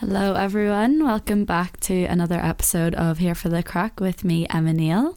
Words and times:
Hello, 0.00 0.34
everyone. 0.34 1.04
Welcome 1.04 1.44
back 1.44 1.78
to 1.82 2.06
another 2.06 2.40
episode 2.40 2.96
of 2.96 3.18
Here 3.18 3.36
for 3.36 3.48
the 3.48 3.62
Craic 3.62 4.00
with 4.00 4.24
me, 4.24 4.44
Emma 4.50 4.72
Neill. 4.72 5.16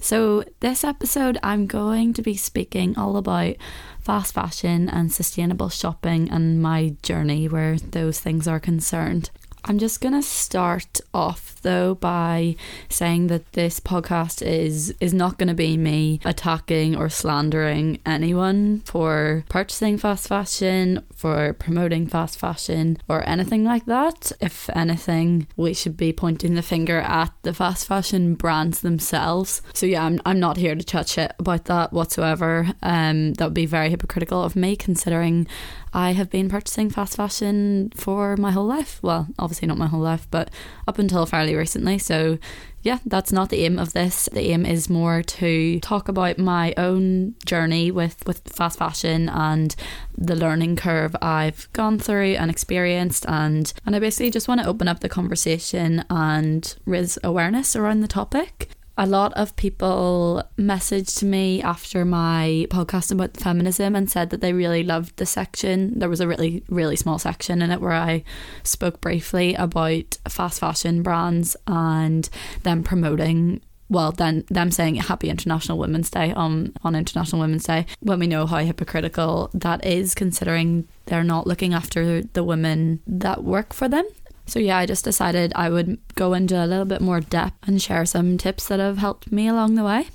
So, 0.00 0.44
this 0.60 0.84
episode, 0.84 1.36
I'm 1.42 1.66
going 1.66 2.12
to 2.12 2.22
be 2.22 2.36
speaking 2.36 2.96
all 2.96 3.16
about 3.16 3.56
fast 3.98 4.32
fashion 4.32 4.88
and 4.88 5.12
sustainable 5.12 5.68
shopping 5.68 6.30
and 6.30 6.62
my 6.62 6.94
journey 7.02 7.48
where 7.48 7.76
those 7.76 8.20
things 8.20 8.46
are 8.46 8.60
concerned. 8.60 9.30
I'm 9.66 9.78
just 9.78 10.00
going 10.00 10.14
to 10.14 10.22
start 10.22 11.00
off 11.14 11.56
though 11.62 11.94
by 11.94 12.56
saying 12.90 13.28
that 13.28 13.52
this 13.52 13.80
podcast 13.80 14.46
is 14.46 14.94
is 15.00 15.14
not 15.14 15.38
going 15.38 15.48
to 15.48 15.54
be 15.54 15.76
me 15.76 16.20
attacking 16.24 16.94
or 16.94 17.08
slandering 17.08 17.98
anyone 18.04 18.80
for 18.84 19.44
purchasing 19.48 19.96
fast 19.96 20.28
fashion, 20.28 21.02
for 21.14 21.54
promoting 21.54 22.06
fast 22.06 22.38
fashion 22.38 22.98
or 23.08 23.26
anything 23.26 23.64
like 23.64 23.86
that. 23.86 24.30
If 24.40 24.68
anything, 24.76 25.46
we 25.56 25.72
should 25.72 25.96
be 25.96 26.12
pointing 26.12 26.54
the 26.54 26.62
finger 26.62 27.00
at 27.00 27.32
the 27.42 27.54
fast 27.54 27.86
fashion 27.86 28.34
brands 28.34 28.80
themselves. 28.80 29.62
So 29.72 29.86
yeah, 29.86 30.04
I'm 30.04 30.20
I'm 30.26 30.38
not 30.38 30.58
here 30.58 30.74
to 30.74 30.84
chat 30.84 31.08
shit 31.08 31.32
about 31.38 31.64
that 31.64 31.92
whatsoever. 31.92 32.68
Um 32.82 33.32
that 33.34 33.46
would 33.46 33.54
be 33.54 33.66
very 33.66 33.88
hypocritical 33.88 34.42
of 34.42 34.56
me 34.56 34.76
considering 34.76 35.46
I 35.94 36.10
have 36.12 36.28
been 36.28 36.48
purchasing 36.48 36.90
fast 36.90 37.16
fashion 37.16 37.92
for 37.94 38.36
my 38.36 38.50
whole 38.50 38.66
life. 38.66 38.98
Well, 39.00 39.28
obviously 39.38 39.68
not 39.68 39.78
my 39.78 39.86
whole 39.86 40.00
life, 40.00 40.26
but 40.28 40.50
up 40.88 40.98
until 40.98 41.24
fairly 41.24 41.54
recently. 41.54 41.98
So, 41.98 42.38
yeah, 42.82 42.98
that's 43.06 43.30
not 43.30 43.50
the 43.50 43.64
aim 43.64 43.78
of 43.78 43.92
this. 43.92 44.28
The 44.32 44.50
aim 44.50 44.66
is 44.66 44.90
more 44.90 45.22
to 45.22 45.78
talk 45.80 46.08
about 46.08 46.36
my 46.36 46.74
own 46.76 47.36
journey 47.46 47.92
with, 47.92 48.26
with 48.26 48.40
fast 48.48 48.78
fashion 48.78 49.28
and 49.28 49.76
the 50.18 50.34
learning 50.34 50.74
curve 50.74 51.14
I've 51.22 51.72
gone 51.72 52.00
through 52.00 52.34
and 52.34 52.50
experienced 52.50 53.24
and 53.28 53.72
and 53.86 53.96
I 53.96 53.98
basically 53.98 54.30
just 54.30 54.48
want 54.48 54.60
to 54.60 54.66
open 54.66 54.88
up 54.88 55.00
the 55.00 55.08
conversation 55.08 56.04
and 56.10 56.74
raise 56.84 57.18
awareness 57.24 57.74
around 57.74 58.00
the 58.00 58.08
topic 58.08 58.68
a 58.96 59.06
lot 59.06 59.32
of 59.34 59.56
people 59.56 60.42
messaged 60.56 61.22
me 61.22 61.60
after 61.62 62.04
my 62.04 62.66
podcast 62.70 63.10
about 63.10 63.36
feminism 63.36 63.96
and 63.96 64.10
said 64.10 64.30
that 64.30 64.40
they 64.40 64.52
really 64.52 64.84
loved 64.84 65.16
the 65.16 65.26
section. 65.26 65.98
There 65.98 66.08
was 66.08 66.20
a 66.20 66.28
really, 66.28 66.62
really 66.68 66.96
small 66.96 67.18
section 67.18 67.60
in 67.60 67.70
it 67.70 67.80
where 67.80 67.92
I 67.92 68.22
spoke 68.62 69.00
briefly 69.00 69.54
about 69.54 70.16
fast 70.28 70.60
fashion 70.60 71.02
brands 71.02 71.56
and 71.66 72.28
them 72.62 72.82
promoting 72.82 73.60
well 73.90 74.12
then 74.12 74.44
them 74.48 74.70
saying 74.70 74.94
happy 74.94 75.28
international 75.28 75.76
women's 75.76 76.08
day 76.08 76.32
on 76.32 76.72
on 76.82 76.96
international 76.96 77.40
women's 77.40 77.64
day 77.64 77.84
when 78.00 78.18
we 78.18 78.26
know 78.26 78.46
how 78.46 78.56
hypocritical 78.56 79.50
that 79.52 79.84
is 79.84 80.14
considering 80.14 80.88
they're 81.04 81.22
not 81.22 81.46
looking 81.46 81.74
after 81.74 82.22
the 82.22 82.42
women 82.42 82.98
that 83.06 83.44
work 83.44 83.74
for 83.74 83.86
them 83.86 84.06
so, 84.46 84.58
yeah, 84.58 84.78
I 84.78 84.86
just 84.86 85.04
decided 85.04 85.52
I 85.54 85.70
would 85.70 85.98
go 86.14 86.34
into 86.34 86.62
a 86.62 86.66
little 86.66 86.84
bit 86.84 87.00
more 87.00 87.20
depth 87.20 87.66
and 87.66 87.80
share 87.80 88.04
some 88.04 88.36
tips 88.36 88.68
that 88.68 88.78
have 88.78 88.98
helped 88.98 89.32
me 89.32 89.48
along 89.48 89.74
the 89.74 89.84
way. 89.84 90.08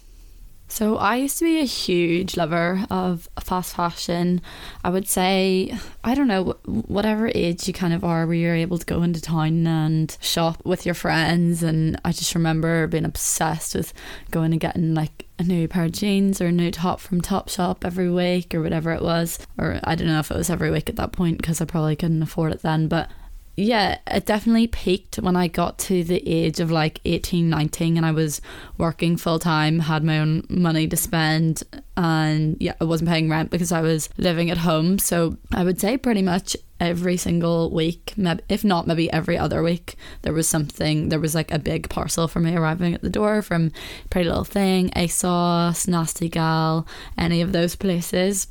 So, 0.67 0.97
I 0.97 1.16
used 1.16 1.40
to 1.40 1.45
be 1.45 1.59
a 1.59 1.66
huge 1.66 2.38
lover 2.38 2.85
of 2.91 3.28
fast 3.39 3.75
fashion. 3.75 4.39
I 4.84 4.91
would 4.91 5.07
say, 5.07 5.75
I 6.03 6.13
don't 6.13 6.28
know, 6.28 6.57
whatever 6.66 7.31
age 7.34 7.68
you 7.68 7.73
kind 7.73 7.91
of 7.91 8.03
are, 8.03 8.28
where 8.28 8.35
you're 8.35 8.56
able 8.56 8.78
to 8.78 8.85
go 8.85 9.01
into 9.01 9.19
town 9.19 9.66
and 9.66 10.16
shop 10.22 10.63
with 10.63 10.85
your 10.85 10.94
friends. 10.94 11.63
And 11.63 12.00
I 12.06 12.12
just 12.12 12.35
remember 12.35 12.85
being 12.85 13.06
obsessed 13.06 13.73
with 13.73 13.94
going 14.29 14.51
and 14.51 14.62
getting 14.62 14.94
like 14.94 15.25
a 15.39 15.44
new 15.44 15.68
pair 15.68 15.85
of 15.85 15.91
jeans 15.94 16.39
or 16.39 16.47
a 16.47 16.51
new 16.51 16.69
top 16.69 17.00
from 17.00 17.22
Topshop 17.22 17.84
every 17.84 18.12
week 18.12 18.53
or 18.53 18.62
whatever 18.62 18.91
it 18.91 19.01
was. 19.01 19.39
Or 19.57 19.79
I 19.84 19.95
don't 19.95 20.07
know 20.07 20.19
if 20.19 20.29
it 20.29 20.38
was 20.38 20.51
every 20.51 20.69
week 20.69 20.88
at 20.88 20.97
that 20.97 21.13
point 21.13 21.38
because 21.38 21.62
I 21.62 21.66
probably 21.66 21.95
couldn't 21.95 22.22
afford 22.22 22.51
it 22.51 22.62
then. 22.62 22.88
But 22.88 23.09
yeah, 23.59 23.97
it 24.07 24.25
definitely 24.25 24.67
peaked 24.67 25.17
when 25.17 25.35
I 25.35 25.49
got 25.49 25.77
to 25.79 26.03
the 26.03 26.25
age 26.27 26.61
of 26.61 26.71
like 26.71 27.01
18, 27.03 27.49
19 27.49 27.97
and 27.97 28.05
I 28.05 28.11
was 28.11 28.41
working 28.77 29.17
full 29.17 29.37
time, 29.37 29.79
had 29.79 30.03
my 30.03 30.19
own 30.19 30.45
money 30.49 30.87
to 30.87 30.95
spend, 30.95 31.63
and 31.97 32.55
yeah, 32.61 32.75
I 32.79 32.85
wasn't 32.85 33.09
paying 33.09 33.29
rent 33.29 33.51
because 33.51 33.73
I 33.73 33.81
was 33.81 34.09
living 34.17 34.49
at 34.49 34.59
home. 34.59 34.97
So 34.97 35.37
I 35.51 35.65
would 35.65 35.79
say 35.79 35.97
pretty 35.97 36.21
much 36.21 36.55
every 36.79 37.17
single 37.17 37.69
week, 37.73 38.13
if 38.47 38.63
not 38.63 38.87
maybe 38.87 39.11
every 39.11 39.37
other 39.37 39.61
week, 39.61 39.95
there 40.21 40.31
was 40.31 40.47
something, 40.47 41.09
there 41.09 41.19
was 41.19 41.35
like 41.35 41.51
a 41.51 41.59
big 41.59 41.89
parcel 41.89 42.29
for 42.29 42.39
me 42.39 42.55
arriving 42.55 42.93
at 42.93 43.01
the 43.01 43.09
door 43.09 43.41
from 43.41 43.73
Pretty 44.09 44.29
Little 44.29 44.45
Thing, 44.45 44.89
ASOS, 44.91 45.85
Nasty 45.87 46.29
Gal, 46.29 46.87
any 47.17 47.41
of 47.41 47.51
those 47.51 47.75
places 47.75 48.47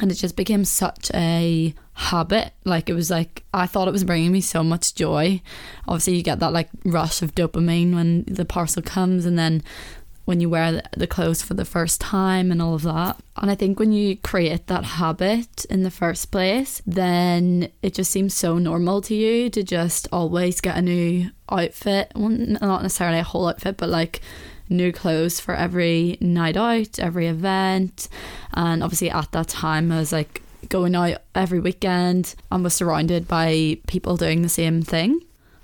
and 0.00 0.10
it 0.10 0.14
just 0.14 0.36
became 0.36 0.64
such 0.64 1.10
a 1.14 1.74
habit. 1.92 2.52
Like 2.64 2.88
it 2.88 2.94
was 2.94 3.10
like 3.10 3.44
i 3.52 3.66
thought 3.66 3.88
it 3.88 3.92
was 3.92 4.04
bringing 4.04 4.32
me 4.32 4.40
so 4.40 4.64
much 4.64 4.94
joy. 4.94 5.42
Obviously 5.86 6.16
you 6.16 6.22
get 6.22 6.40
that 6.40 6.52
like 6.52 6.68
rush 6.84 7.22
of 7.22 7.34
dopamine 7.34 7.94
when 7.94 8.24
the 8.24 8.44
parcel 8.44 8.82
comes 8.82 9.26
and 9.26 9.38
then 9.38 9.62
when 10.24 10.40
you 10.40 10.48
wear 10.48 10.80
the 10.96 11.06
clothes 11.06 11.42
for 11.42 11.54
the 11.54 11.64
first 11.64 12.00
time 12.00 12.52
and 12.52 12.62
all 12.62 12.74
of 12.74 12.82
that. 12.82 13.18
And 13.36 13.50
i 13.50 13.54
think 13.54 13.78
when 13.78 13.92
you 13.92 14.16
create 14.16 14.66
that 14.68 14.84
habit 14.84 15.66
in 15.66 15.82
the 15.82 15.90
first 15.90 16.30
place 16.30 16.80
then 16.86 17.70
it 17.82 17.94
just 17.94 18.10
seems 18.10 18.34
so 18.34 18.58
normal 18.58 19.02
to 19.02 19.14
you 19.14 19.50
to 19.50 19.62
just 19.62 20.08
always 20.10 20.60
get 20.60 20.76
a 20.76 20.82
new 20.82 21.30
outfit. 21.50 22.12
Well, 22.14 22.30
not 22.30 22.82
necessarily 22.82 23.18
a 23.18 23.24
whole 23.24 23.48
outfit 23.48 23.76
but 23.76 23.90
like 23.90 24.22
new 24.70 24.92
clothes 24.92 25.40
for 25.40 25.54
every 25.54 26.16
night 26.20 26.56
out, 26.56 26.98
every 26.98 27.26
event. 27.26 28.08
And 28.54 28.82
obviously, 28.82 29.10
at 29.10 29.32
that 29.32 29.48
time, 29.48 29.92
I 29.92 29.98
was 29.98 30.12
like 30.12 30.42
going 30.68 30.94
out 30.94 31.18
every 31.34 31.60
weekend 31.60 32.34
and 32.50 32.64
was 32.64 32.74
surrounded 32.74 33.28
by 33.28 33.78
people 33.86 34.16
doing 34.16 34.42
the 34.42 34.48
same 34.48 34.82
thing. 34.82 35.20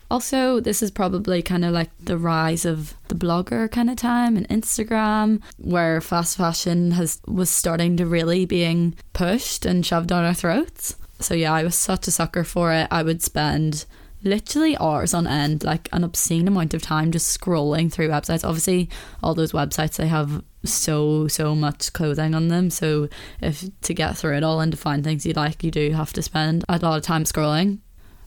Also, 0.09 0.61
this 0.61 0.83
is 0.83 0.91
probably 0.91 1.43
kind 1.43 1.65
of 1.65 1.73
like 1.73 1.91
the 1.99 2.17
rise 2.17 2.65
of 2.65 2.95
the 3.09 3.15
blogger 3.15 3.69
kind 3.71 3.91
of 3.91 3.97
time 3.97 4.37
and 4.37 4.49
Instagram, 4.49 5.43
where 5.59 6.01
fast 6.01 6.37
fashion 6.37 6.93
has 6.93 7.21
was 7.27 7.51
starting 7.51 7.97
to 7.97 8.07
really 8.07 8.47
being 8.47 8.95
pushed 9.15 9.67
and 9.67 9.85
shoved 9.85 10.09
down 10.09 10.25
our 10.25 10.35
throats. 10.35 10.97
So 11.19 11.35
yeah, 11.35 11.53
I 11.53 11.65
was 11.65 11.75
such 11.75 12.07
a 12.07 12.13
sucker 12.13 12.45
for 12.45 12.73
it. 12.73 12.87
I 12.91 13.03
would 13.03 13.23
spend 13.23 13.85
literally 14.23 14.77
hours 14.79 15.15
on 15.15 15.27
end, 15.27 15.65
like 15.65 15.89
an 15.93 16.05
obscene 16.05 16.49
amount 16.49 16.75
of 16.75 16.83
time 16.83 17.13
just 17.13 17.39
scrolling 17.39 17.93
through 17.93 18.09
websites. 18.09 18.45
Obviously, 18.45 18.89
all 19.23 19.35
those 19.35 19.53
websites 19.53 19.97
they 19.97 20.09
have 20.09 20.43
so 20.65 21.29
so 21.29 21.55
much 21.55 21.93
clothing 21.93 22.35
on 22.35 22.49
them. 22.49 22.71
So 22.71 23.09
if 23.41 23.65
to 23.83 23.95
get 23.95 24.17
through 24.17 24.37
it 24.37 24.45
all 24.45 24.61
and 24.61 24.73
to 24.73 24.79
find 24.79 25.05
things 25.05 25.25
you 25.25 25.33
like, 25.33 25.63
you 25.63 25.71
do 25.71 25.93
have 25.93 26.13
to 26.15 26.23
spend 26.23 26.65
a 26.69 26.79
lot 26.79 26.97
of 26.97 27.03
time 27.03 27.25
scrolling. 27.25 27.79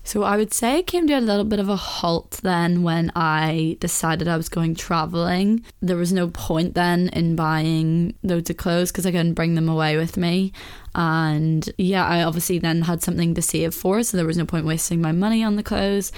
So 0.10 0.24
I 0.24 0.38
would 0.38 0.56
say 0.56 0.80
it 0.80 0.88
came 0.88 1.06
to 1.06 1.14
a 1.14 1.22
little 1.22 1.46
bit 1.46 1.60
of 1.60 1.70
a 1.70 1.76
halt 1.76 2.40
then 2.42 2.82
when 2.82 3.12
I 3.16 3.78
decided 3.80 4.28
I 4.28 4.38
was 4.38 4.50
going 4.50 4.74
traveling. 4.74 5.64
There 5.84 5.98
was 5.98 6.12
no 6.12 6.30
point 6.30 6.74
then 6.74 7.10
in 7.10 7.36
buying 7.36 8.16
loads 8.24 8.50
of 8.50 8.58
clothes 8.58 8.92
because 8.92 9.06
I 9.06 9.12
couldn't 9.12 9.36
bring 9.36 9.54
them 9.54 9.70
away 9.70 9.98
with 9.98 10.18
me. 10.18 10.52
And 10.96 11.70
yeah, 11.78 12.08
I 12.08 12.24
obviously 12.24 12.58
then 12.58 12.82
had 12.82 13.04
something 13.04 13.36
to 13.36 13.42
save 13.44 13.76
for, 13.76 14.02
so 14.02 14.18
there 14.18 14.26
was 14.26 14.36
no 14.36 14.48
point 14.48 14.66
wasting 14.66 15.00
my 15.00 15.12
money 15.12 15.44
on 15.44 15.58
the 15.58 15.62
clothes. 15.62 16.12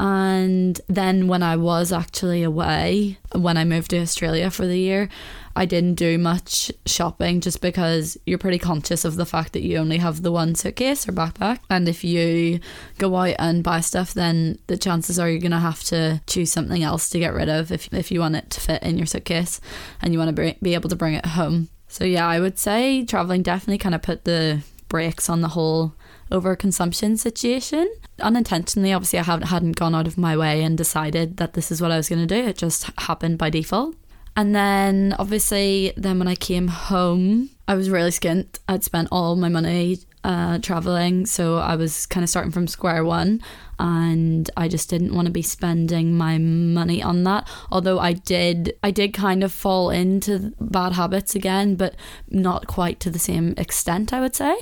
And 0.00 0.80
then 0.86 1.26
when 1.26 1.42
I 1.42 1.56
was 1.56 1.92
actually 1.92 2.44
away, 2.44 3.18
when 3.32 3.56
I 3.56 3.64
moved 3.64 3.90
to 3.90 3.98
Australia 3.98 4.50
for 4.50 4.66
the 4.66 4.78
year, 4.78 5.08
I 5.56 5.64
didn't 5.64 5.94
do 5.94 6.18
much 6.18 6.70
shopping 6.86 7.40
just 7.40 7.60
because 7.60 8.16
you're 8.24 8.38
pretty 8.38 8.60
conscious 8.60 9.04
of 9.04 9.16
the 9.16 9.26
fact 9.26 9.54
that 9.54 9.64
you 9.64 9.76
only 9.78 9.96
have 9.96 10.22
the 10.22 10.30
one 10.30 10.54
suitcase 10.54 11.08
or 11.08 11.12
backpack. 11.12 11.58
And 11.68 11.88
if 11.88 12.04
you 12.04 12.60
go 12.98 13.16
out 13.16 13.34
and 13.40 13.64
buy 13.64 13.80
stuff, 13.80 14.14
then 14.14 14.60
the 14.68 14.76
chances 14.76 15.18
are 15.18 15.28
you're 15.28 15.40
going 15.40 15.50
to 15.50 15.58
have 15.58 15.82
to 15.84 16.20
choose 16.28 16.52
something 16.52 16.84
else 16.84 17.10
to 17.10 17.18
get 17.18 17.34
rid 17.34 17.48
of 17.48 17.72
if, 17.72 17.92
if 17.92 18.12
you 18.12 18.20
want 18.20 18.36
it 18.36 18.50
to 18.50 18.60
fit 18.60 18.84
in 18.84 18.98
your 18.98 19.06
suitcase 19.06 19.60
and 20.00 20.12
you 20.12 20.20
want 20.20 20.36
to 20.36 20.54
be 20.62 20.74
able 20.74 20.90
to 20.90 20.96
bring 20.96 21.14
it 21.14 21.26
home. 21.26 21.70
So, 21.88 22.04
yeah, 22.04 22.28
I 22.28 22.38
would 22.38 22.56
say 22.56 23.04
traveling 23.04 23.42
definitely 23.42 23.78
kind 23.78 23.96
of 23.96 24.02
put 24.02 24.26
the 24.26 24.62
brakes 24.88 25.28
on 25.28 25.40
the 25.40 25.48
whole 25.48 25.94
overconsumption 26.30 27.18
situation. 27.18 27.90
Unintentionally, 28.20 28.92
obviously, 28.92 29.18
I 29.18 29.22
haven't 29.22 29.46
hadn't 29.48 29.76
gone 29.76 29.94
out 29.94 30.06
of 30.06 30.18
my 30.18 30.36
way 30.36 30.62
and 30.62 30.76
decided 30.76 31.36
that 31.36 31.54
this 31.54 31.70
is 31.70 31.80
what 31.80 31.90
I 31.90 31.96
was 31.96 32.08
going 32.08 32.26
to 32.26 32.34
do. 32.34 32.48
It 32.48 32.58
just 32.58 32.90
happened 32.98 33.38
by 33.38 33.50
default. 33.50 33.94
And 34.36 34.54
then 34.54 35.16
obviously, 35.18 35.92
then 35.96 36.18
when 36.18 36.28
I 36.28 36.36
came 36.36 36.68
home, 36.68 37.50
I 37.66 37.74
was 37.74 37.90
really 37.90 38.10
skint. 38.10 38.60
I'd 38.68 38.84
spent 38.84 39.08
all 39.10 39.34
my 39.34 39.48
money 39.48 39.98
uh, 40.22 40.58
traveling, 40.58 41.26
so 41.26 41.56
I 41.58 41.74
was 41.74 42.06
kind 42.06 42.22
of 42.22 42.30
starting 42.30 42.52
from 42.52 42.68
square 42.68 43.04
one, 43.04 43.42
and 43.78 44.50
I 44.56 44.68
just 44.68 44.90
didn't 44.90 45.14
want 45.14 45.26
to 45.26 45.32
be 45.32 45.42
spending 45.42 46.16
my 46.16 46.38
money 46.38 47.02
on 47.02 47.24
that. 47.24 47.48
Although 47.70 47.98
I 47.98 48.12
did, 48.12 48.76
I 48.82 48.90
did 48.90 49.12
kind 49.12 49.42
of 49.42 49.52
fall 49.52 49.90
into 49.90 50.54
bad 50.60 50.92
habits 50.92 51.34
again, 51.34 51.76
but 51.76 51.96
not 52.28 52.66
quite 52.66 53.00
to 53.00 53.10
the 53.10 53.18
same 53.18 53.54
extent, 53.56 54.12
I 54.12 54.20
would 54.20 54.36
say. 54.36 54.56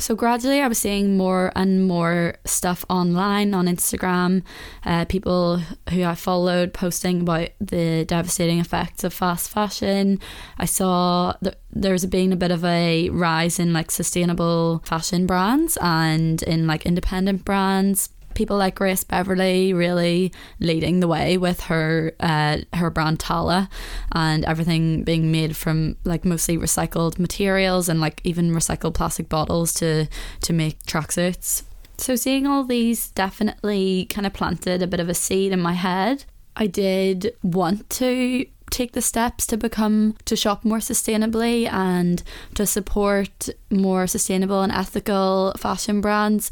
So 0.00 0.14
gradually, 0.14 0.62
I 0.62 0.68
was 0.68 0.78
seeing 0.78 1.18
more 1.18 1.52
and 1.54 1.86
more 1.86 2.34
stuff 2.46 2.86
online 2.88 3.52
on 3.52 3.66
Instagram. 3.66 4.42
Uh, 4.82 5.04
people 5.04 5.58
who 5.90 6.04
I 6.04 6.14
followed 6.14 6.72
posting 6.72 7.20
about 7.20 7.50
the 7.60 8.06
devastating 8.06 8.60
effects 8.60 9.04
of 9.04 9.12
fast 9.12 9.50
fashion. 9.50 10.18
I 10.58 10.64
saw 10.64 11.34
that 11.42 11.60
there's 11.70 12.06
been 12.06 12.32
a 12.32 12.36
bit 12.36 12.50
of 12.50 12.64
a 12.64 13.10
rise 13.10 13.58
in 13.58 13.74
like 13.74 13.90
sustainable 13.90 14.80
fashion 14.86 15.26
brands 15.26 15.76
and 15.82 16.42
in 16.44 16.66
like 16.66 16.86
independent 16.86 17.44
brands 17.44 18.08
people 18.34 18.56
like 18.56 18.74
Grace 18.74 19.04
Beverley 19.04 19.72
really 19.72 20.32
leading 20.58 21.00
the 21.00 21.08
way 21.08 21.36
with 21.36 21.60
her 21.62 22.12
uh, 22.20 22.58
her 22.74 22.90
brand 22.90 23.20
Tala 23.20 23.68
and 24.12 24.44
everything 24.44 25.04
being 25.04 25.30
made 25.30 25.56
from 25.56 25.96
like 26.04 26.24
mostly 26.24 26.56
recycled 26.56 27.18
materials 27.18 27.88
and 27.88 28.00
like 28.00 28.20
even 28.24 28.52
recycled 28.52 28.94
plastic 28.94 29.28
bottles 29.28 29.74
to 29.74 30.06
to 30.42 30.52
make 30.52 30.82
tracksuits. 30.84 31.62
So 31.98 32.16
seeing 32.16 32.46
all 32.46 32.64
these 32.64 33.08
definitely 33.10 34.06
kind 34.08 34.26
of 34.26 34.32
planted 34.32 34.82
a 34.82 34.86
bit 34.86 35.00
of 35.00 35.08
a 35.08 35.14
seed 35.14 35.52
in 35.52 35.60
my 35.60 35.74
head. 35.74 36.24
I 36.56 36.66
did 36.66 37.36
want 37.42 37.88
to 37.90 38.46
take 38.70 38.92
the 38.92 39.02
steps 39.02 39.46
to 39.48 39.56
become 39.56 40.16
to 40.24 40.36
shop 40.36 40.64
more 40.64 40.78
sustainably 40.78 41.70
and 41.70 42.22
to 42.54 42.64
support 42.66 43.48
more 43.70 44.06
sustainable 44.06 44.62
and 44.62 44.72
ethical 44.72 45.52
fashion 45.58 46.00
brands 46.00 46.50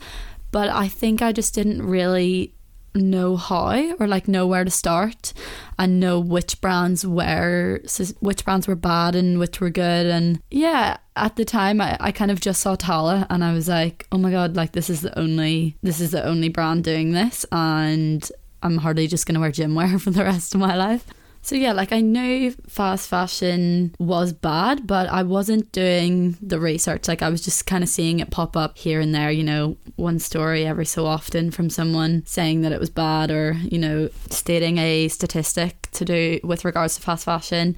but 0.50 0.68
I 0.68 0.88
think 0.88 1.22
I 1.22 1.32
just 1.32 1.54
didn't 1.54 1.82
really 1.82 2.54
know 2.94 3.36
how 3.36 3.94
or 4.00 4.06
like 4.06 4.28
know 4.28 4.46
where 4.46 4.64
to 4.64 4.70
start 4.70 5.32
and 5.78 6.00
know 6.00 6.18
which 6.18 6.60
brands 6.60 7.06
were 7.06 7.80
which 8.20 8.44
brands 8.44 8.66
were 8.66 8.74
bad 8.74 9.14
and 9.14 9.38
which 9.38 9.60
were 9.60 9.70
good. 9.70 10.06
And 10.06 10.40
yeah 10.50 10.96
at 11.16 11.36
the 11.36 11.44
time 11.44 11.80
I, 11.80 11.96
I 12.00 12.12
kind 12.12 12.30
of 12.30 12.40
just 12.40 12.60
saw 12.60 12.76
Tala 12.76 13.26
and 13.30 13.44
I 13.44 13.52
was 13.52 13.68
like 13.68 14.06
oh 14.12 14.18
my 14.18 14.30
god 14.30 14.56
like 14.56 14.72
this 14.72 14.88
is 14.88 15.02
the 15.02 15.16
only 15.18 15.76
this 15.82 16.00
is 16.00 16.12
the 16.12 16.24
only 16.24 16.48
brand 16.48 16.84
doing 16.84 17.12
this 17.12 17.44
and 17.52 18.28
I'm 18.62 18.78
hardly 18.78 19.06
just 19.06 19.26
gonna 19.26 19.40
wear 19.40 19.52
gym 19.52 19.74
wear 19.74 19.98
for 19.98 20.10
the 20.10 20.24
rest 20.24 20.54
of 20.54 20.60
my 20.60 20.76
life 20.76 21.04
so 21.48 21.54
yeah, 21.54 21.72
like 21.72 21.94
I 21.94 22.02
knew 22.02 22.50
fast 22.68 23.08
fashion 23.08 23.94
was 23.98 24.34
bad, 24.34 24.86
but 24.86 25.08
I 25.08 25.22
wasn't 25.22 25.72
doing 25.72 26.36
the 26.42 26.60
research. 26.60 27.08
Like 27.08 27.22
I 27.22 27.30
was 27.30 27.40
just 27.40 27.64
kind 27.64 27.82
of 27.82 27.88
seeing 27.88 28.20
it 28.20 28.30
pop 28.30 28.54
up 28.54 28.76
here 28.76 29.00
and 29.00 29.14
there, 29.14 29.30
you 29.30 29.44
know, 29.44 29.78
one 29.96 30.18
story 30.18 30.66
every 30.66 30.84
so 30.84 31.06
often 31.06 31.50
from 31.50 31.70
someone 31.70 32.22
saying 32.26 32.60
that 32.60 32.72
it 32.72 32.78
was 32.78 32.90
bad 32.90 33.30
or, 33.30 33.52
you 33.62 33.78
know, 33.78 34.10
stating 34.28 34.76
a 34.76 35.08
statistic 35.08 35.88
to 35.92 36.04
do 36.04 36.38
with 36.44 36.66
regards 36.66 36.96
to 36.96 37.00
fast 37.00 37.24
fashion, 37.24 37.74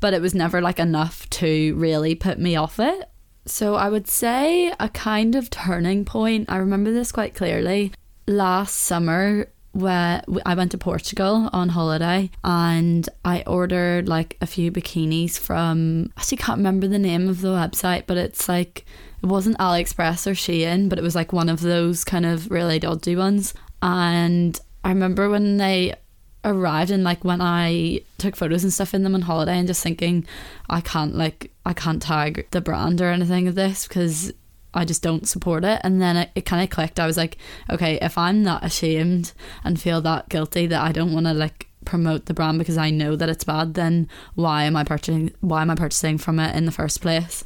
but 0.00 0.12
it 0.12 0.20
was 0.20 0.34
never 0.34 0.60
like 0.60 0.78
enough 0.78 1.26
to 1.30 1.74
really 1.76 2.14
put 2.14 2.38
me 2.38 2.56
off 2.56 2.78
it. 2.78 3.08
So 3.46 3.74
I 3.74 3.88
would 3.88 4.06
say 4.06 4.70
a 4.78 4.90
kind 4.90 5.34
of 5.34 5.48
turning 5.48 6.04
point. 6.04 6.50
I 6.50 6.58
remember 6.58 6.92
this 6.92 7.10
quite 7.10 7.34
clearly. 7.34 7.90
Last 8.26 8.76
summer, 8.76 9.48
where 9.74 10.22
I 10.46 10.54
went 10.54 10.70
to 10.70 10.78
Portugal 10.78 11.50
on 11.52 11.70
holiday 11.70 12.30
and 12.44 13.08
I 13.24 13.42
ordered 13.46 14.08
like 14.08 14.36
a 14.40 14.46
few 14.46 14.70
bikinis 14.70 15.36
from 15.36 16.12
I 16.16 16.20
actually 16.20 16.38
can't 16.38 16.58
remember 16.58 16.86
the 16.86 16.98
name 16.98 17.28
of 17.28 17.40
the 17.40 17.48
website 17.48 18.04
but 18.06 18.16
it's 18.16 18.48
like 18.48 18.84
it 19.22 19.26
wasn't 19.26 19.58
AliExpress 19.58 20.26
or 20.28 20.34
Shein 20.34 20.88
but 20.88 20.98
it 20.98 21.02
was 21.02 21.16
like 21.16 21.32
one 21.32 21.48
of 21.48 21.60
those 21.60 22.04
kind 22.04 22.24
of 22.24 22.50
really 22.50 22.78
dodgy 22.78 23.16
ones. 23.16 23.52
And 23.82 24.58
I 24.84 24.90
remember 24.90 25.28
when 25.28 25.56
they 25.56 25.94
arrived 26.44 26.90
and 26.90 27.02
like 27.02 27.24
when 27.24 27.40
I 27.40 28.02
took 28.18 28.36
photos 28.36 28.62
and 28.62 28.72
stuff 28.72 28.94
in 28.94 29.02
them 29.02 29.14
on 29.14 29.22
holiday 29.22 29.58
and 29.58 29.66
just 29.66 29.82
thinking 29.82 30.26
I 30.70 30.82
can't 30.82 31.16
like 31.16 31.50
I 31.66 31.72
can't 31.72 32.00
tag 32.00 32.46
the 32.52 32.60
brand 32.60 33.00
or 33.00 33.10
anything 33.10 33.48
of 33.48 33.56
this 33.56 33.88
because 33.88 34.32
I 34.74 34.84
just 34.84 35.02
don't 35.02 35.28
support 35.28 35.64
it. 35.64 35.80
And 35.84 36.00
then 36.00 36.16
it, 36.16 36.30
it 36.34 36.44
kind 36.44 36.62
of 36.62 36.70
clicked. 36.70 37.00
I 37.00 37.06
was 37.06 37.16
like, 37.16 37.38
okay, 37.70 37.98
if 38.02 38.18
I'm 38.18 38.42
not 38.42 38.64
ashamed 38.64 39.32
and 39.62 39.80
feel 39.80 40.00
that 40.02 40.28
guilty 40.28 40.66
that 40.66 40.82
I 40.82 40.92
don't 40.92 41.12
want 41.12 41.26
to 41.26 41.32
like 41.32 41.68
promote 41.84 42.26
the 42.26 42.34
brand 42.34 42.58
because 42.58 42.76
I 42.76 42.90
know 42.90 43.16
that 43.16 43.28
it's 43.28 43.44
bad, 43.44 43.74
then 43.74 44.08
why 44.34 44.64
am 44.64 44.76
I 44.76 44.84
purchasing? 44.84 45.32
Why 45.40 45.62
am 45.62 45.70
I 45.70 45.74
purchasing 45.74 46.18
from 46.18 46.38
it 46.38 46.54
in 46.56 46.64
the 46.64 46.72
first 46.72 47.00
place? 47.00 47.44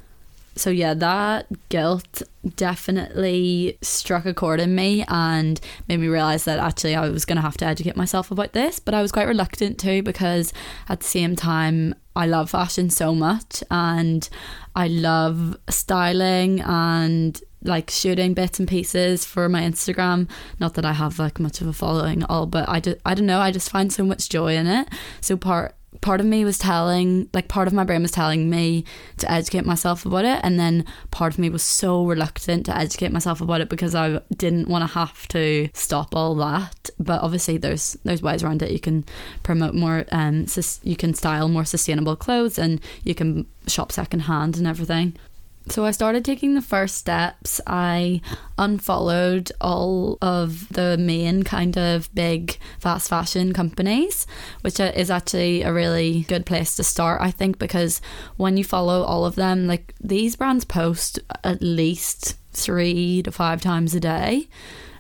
So 0.59 0.71
yeah, 0.71 0.95
that 0.95 1.47
guilt 1.69 2.23
definitely 2.57 3.79
struck 3.83 4.27
a 4.27 4.35
chord 4.35 4.61
in 4.61 4.75
me 4.75 5.05
and 5.09 5.61
made 5.89 6.01
me 6.01 6.09
realize 6.09 6.45
that 6.45 6.59
actually 6.59 6.95
I 6.95 7.09
was 7.09 7.25
going 7.25 7.37
to 7.37 7.43
have 7.43 7.57
to 7.59 7.67
educate 7.67 7.97
myself 7.97 8.31
about 8.31 8.53
this, 8.53 8.79
but 8.79 8.95
I 8.95 9.03
was 9.03 9.13
quite 9.13 9.29
reluctant 9.29 9.79
to 9.81 10.03
because 10.03 10.53
at 10.89 11.01
the 11.01 11.07
same 11.07 11.37
time 11.37 11.95
I 12.17 12.27
love 12.27 12.51
fashion 12.51 12.91
so 12.91 13.15
much 13.15 13.63
and 13.71 14.29
I 14.75 14.89
love 14.89 15.57
styling 15.69 16.61
and 16.61 17.41
like 17.63 17.91
shooting 17.91 18.35
bits 18.35 18.59
and 18.59 18.69
pieces 18.69 19.25
for 19.25 19.49
my 19.49 19.63
Instagram. 19.63 20.29
Not 20.59 20.75
that 20.75 20.85
I 20.85 20.93
have 20.93 21.19
like 21.19 21.41
much 21.41 21.61
of 21.61 21.67
a 21.67 21.73
following 21.73 22.23
at 22.23 22.31
all, 22.31 22.47
but 22.47 22.69
I 22.69 22.81
just 22.81 22.99
I 23.05 23.15
don't 23.15 23.27
know, 23.27 23.41
I 23.41 23.51
just 23.51 23.71
find 23.71 23.93
so 23.93 24.05
much 24.05 24.29
joy 24.29 24.57
in 24.57 24.67
it. 24.67 24.89
So 25.21 25.37
part 25.37 25.75
part 26.01 26.21
of 26.21 26.27
me 26.27 26.45
was 26.45 26.59
telling 26.59 27.29
like 27.33 27.49
part 27.49 27.67
of 27.67 27.75
my 27.75 27.83
brain 27.83 28.03
was 28.03 28.11
telling 28.11 28.49
me 28.51 28.85
to 29.17 29.31
educate 29.31 29.65
myself 29.65 30.05
about 30.05 30.25
it 30.25 30.41
and 30.45 30.59
then 30.61 30.85
part 31.11 31.33
of 31.33 31.39
me 31.39 31.49
was 31.49 31.63
so 31.63 32.05
reluctant 32.05 32.67
to 32.67 32.77
educate 32.77 33.11
myself 33.11 33.41
about 33.41 33.61
it 33.61 33.69
because 33.69 33.95
I 33.95 34.21
didn't 34.37 34.69
want 34.69 34.83
to 34.83 34.95
have 34.95 35.27
to 35.29 35.69
stop 35.73 36.15
all 36.15 36.35
that. 36.37 36.91
But 36.99 37.23
obviously 37.23 37.57
there's 37.57 37.97
there's 38.05 38.23
ways 38.23 38.43
around 38.43 38.63
it. 38.63 38.71
You 38.71 38.81
can 38.81 39.05
promote 39.43 39.75
more 39.75 40.05
um 40.13 40.47
you 40.83 40.97
can 40.97 41.15
style 41.15 41.49
more 41.49 41.65
sustainable 41.65 42.17
clothes 42.17 42.59
and 42.59 42.81
you 43.03 43.15
can 43.15 43.47
shop 43.67 43.93
secondhand 43.93 44.57
and 44.57 44.67
everything 44.67 45.17
so 45.71 45.85
I 45.85 45.91
started 45.91 46.25
taking 46.25 46.55
the 46.55 46.63
first 46.63 46.97
steps. 46.97 47.61
I 47.67 48.21
unfollowed 48.57 49.53
all 49.61 50.19
of 50.21 50.69
the 50.71 50.97
main 50.99 51.43
kind 51.43 51.77
of 51.77 52.13
big 52.15 52.59
fast 52.81 53.09
fashion 53.09 53.53
companies, 53.53 54.27
which 54.63 54.81
is 54.81 55.11
actually 55.11 55.63
a 55.63 55.73
really 55.73 56.23
good 56.29 56.47
place 56.47 56.77
to 56.77 56.85
start, 56.85 57.21
I 57.21 57.31
think, 57.31 57.59
because 57.59 58.01
when 58.37 58.57
you 58.57 58.65
follow 58.65 59.03
all 59.03 59.25
of 59.25 59.35
them, 59.37 59.67
like 59.67 59.95
these 60.01 60.37
brands 60.37 60.65
post 60.65 61.19
at 61.45 61.63
least 61.63 62.37
three 62.53 63.23
to 63.23 63.31
five 63.31 63.61
times 63.61 63.95
a 63.95 64.01
day. 64.01 64.49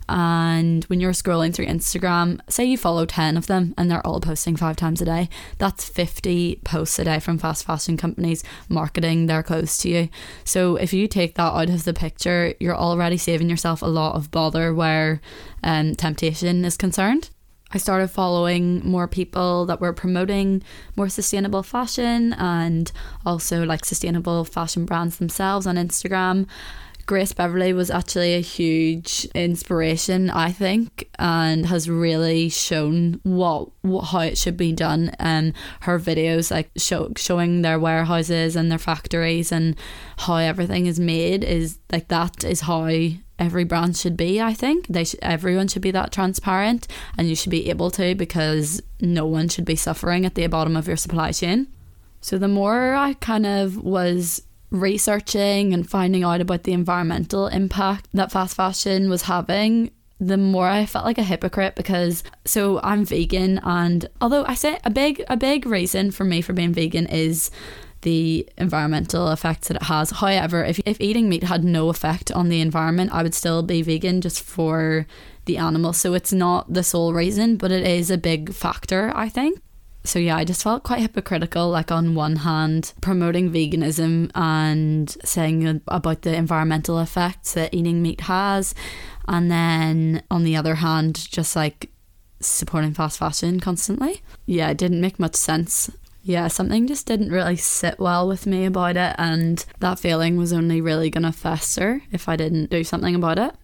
And 0.08 0.84
when 0.84 1.00
you're 1.00 1.12
scrolling 1.12 1.54
through 1.54 1.66
Instagram, 1.66 2.40
say 2.48 2.64
you 2.64 2.78
follow 2.78 3.04
10 3.04 3.36
of 3.36 3.46
them 3.46 3.74
and 3.76 3.90
they're 3.90 4.06
all 4.06 4.20
posting 4.20 4.56
five 4.56 4.76
times 4.76 5.00
a 5.00 5.04
day, 5.04 5.28
that's 5.58 5.88
50 5.88 6.60
posts 6.64 6.98
a 6.98 7.04
day 7.04 7.20
from 7.20 7.38
fast 7.38 7.64
fashion 7.64 7.96
companies 7.96 8.42
marketing 8.68 9.26
their 9.26 9.42
clothes 9.42 9.76
to 9.78 9.88
you. 9.88 10.08
So 10.44 10.76
if 10.76 10.92
you 10.92 11.08
take 11.08 11.34
that 11.34 11.52
out 11.52 11.68
of 11.68 11.84
the 11.84 11.94
picture, 11.94 12.54
you're 12.58 12.76
already 12.76 13.16
saving 13.18 13.50
yourself 13.50 13.82
a 13.82 13.86
lot 13.86 14.14
of 14.14 14.30
bother 14.30 14.72
where 14.72 15.20
um, 15.62 15.94
temptation 15.94 16.64
is 16.64 16.76
concerned. 16.76 17.30
I 17.70 17.76
started 17.76 18.08
following 18.08 18.80
more 18.82 19.06
people 19.06 19.66
that 19.66 19.80
were 19.80 19.92
promoting 19.92 20.62
more 20.96 21.10
sustainable 21.10 21.62
fashion 21.62 22.32
and 22.32 22.90
also 23.26 23.64
like 23.64 23.84
sustainable 23.84 24.44
fashion 24.44 24.86
brands 24.86 25.18
themselves 25.18 25.66
on 25.66 25.76
Instagram. 25.76 26.46
Grace 27.08 27.32
Beverley 27.32 27.72
was 27.72 27.90
actually 27.90 28.34
a 28.34 28.40
huge 28.40 29.26
inspiration, 29.34 30.28
I 30.28 30.52
think, 30.52 31.08
and 31.18 31.64
has 31.64 31.88
really 31.88 32.50
shown 32.50 33.18
what, 33.22 33.70
what 33.80 34.02
how 34.02 34.20
it 34.20 34.36
should 34.36 34.58
be 34.58 34.74
done. 34.74 35.12
And 35.18 35.54
her 35.80 35.98
videos, 35.98 36.50
like 36.50 36.70
show, 36.76 37.10
showing 37.16 37.62
their 37.62 37.78
warehouses 37.78 38.56
and 38.56 38.70
their 38.70 38.78
factories 38.78 39.50
and 39.50 39.74
how 40.18 40.36
everything 40.36 40.84
is 40.84 41.00
made, 41.00 41.44
is 41.44 41.78
like 41.90 42.08
that 42.08 42.44
is 42.44 42.60
how 42.60 42.90
every 43.38 43.64
brand 43.64 43.96
should 43.96 44.18
be. 44.18 44.38
I 44.38 44.52
think 44.52 44.86
they 44.88 45.04
should, 45.04 45.20
everyone 45.22 45.68
should 45.68 45.80
be 45.80 45.92
that 45.92 46.12
transparent, 46.12 46.88
and 47.16 47.26
you 47.26 47.34
should 47.34 47.50
be 47.50 47.70
able 47.70 47.90
to 47.92 48.14
because 48.16 48.82
no 49.00 49.24
one 49.24 49.48
should 49.48 49.64
be 49.64 49.76
suffering 49.76 50.26
at 50.26 50.34
the 50.34 50.46
bottom 50.48 50.76
of 50.76 50.86
your 50.86 50.98
supply 50.98 51.32
chain. 51.32 51.68
So 52.20 52.36
the 52.36 52.48
more 52.48 52.94
I 52.94 53.14
kind 53.14 53.46
of 53.46 53.78
was 53.78 54.42
researching 54.70 55.72
and 55.72 55.88
finding 55.88 56.24
out 56.24 56.40
about 56.40 56.64
the 56.64 56.72
environmental 56.72 57.46
impact 57.46 58.08
that 58.12 58.32
fast 58.32 58.56
fashion 58.56 59.08
was 59.08 59.22
having, 59.22 59.90
the 60.20 60.36
more 60.36 60.68
I 60.68 60.84
felt 60.86 61.04
like 61.04 61.18
a 61.18 61.22
hypocrite 61.22 61.76
because 61.76 62.24
so 62.44 62.80
I'm 62.82 63.04
vegan 63.04 63.60
and 63.62 64.08
although 64.20 64.44
I 64.46 64.54
say 64.54 64.78
a 64.84 64.90
big 64.90 65.24
a 65.28 65.36
big 65.36 65.64
reason 65.64 66.10
for 66.10 66.24
me 66.24 66.42
for 66.42 66.52
being 66.52 66.72
vegan 66.72 67.06
is 67.06 67.50
the 68.02 68.48
environmental 68.56 69.30
effects 69.30 69.68
that 69.68 69.76
it 69.76 69.84
has. 69.84 70.10
However, 70.10 70.64
if 70.64 70.80
if 70.84 71.00
eating 71.00 71.28
meat 71.28 71.44
had 71.44 71.64
no 71.64 71.88
effect 71.88 72.32
on 72.32 72.48
the 72.48 72.60
environment, 72.60 73.12
I 73.12 73.22
would 73.22 73.34
still 73.34 73.62
be 73.62 73.82
vegan 73.82 74.20
just 74.20 74.42
for 74.42 75.06
the 75.46 75.56
animal. 75.56 75.92
So 75.92 76.14
it's 76.14 76.32
not 76.32 76.72
the 76.72 76.82
sole 76.82 77.12
reason, 77.12 77.56
but 77.56 77.72
it 77.72 77.86
is 77.86 78.10
a 78.10 78.18
big 78.18 78.52
factor, 78.52 79.12
I 79.14 79.28
think. 79.28 79.60
So 80.04 80.18
yeah, 80.18 80.36
I 80.36 80.44
just 80.44 80.62
felt 80.62 80.84
quite 80.84 81.00
hypocritical. 81.00 81.68
Like 81.68 81.92
on 81.92 82.14
one 82.14 82.36
hand, 82.36 82.92
promoting 83.00 83.50
veganism 83.50 84.30
and 84.34 85.10
saying 85.24 85.82
about 85.88 86.22
the 86.22 86.34
environmental 86.34 86.98
effects 86.98 87.52
that 87.54 87.74
eating 87.74 88.00
meat 88.00 88.22
has, 88.22 88.74
and 89.26 89.50
then 89.50 90.22
on 90.30 90.44
the 90.44 90.56
other 90.56 90.76
hand, 90.76 91.30
just 91.30 91.54
like 91.54 91.90
supporting 92.40 92.94
fast 92.94 93.18
fashion 93.18 93.60
constantly. 93.60 94.22
Yeah, 94.46 94.70
it 94.70 94.78
didn't 94.78 95.00
make 95.00 95.18
much 95.18 95.34
sense. 95.34 95.90
Yeah, 96.22 96.48
something 96.48 96.86
just 96.86 97.06
didn't 97.06 97.32
really 97.32 97.56
sit 97.56 97.98
well 97.98 98.28
with 98.28 98.46
me 98.46 98.64
about 98.66 98.96
it, 98.96 99.14
and 99.18 99.64
that 99.80 99.98
feeling 99.98 100.36
was 100.36 100.52
only 100.52 100.80
really 100.80 101.10
to 101.10 101.32
fester 101.32 102.02
if 102.12 102.28
I 102.28 102.36
didn't 102.36 102.70
do 102.70 102.84
something 102.84 103.14
about 103.14 103.38
it. 103.38 103.54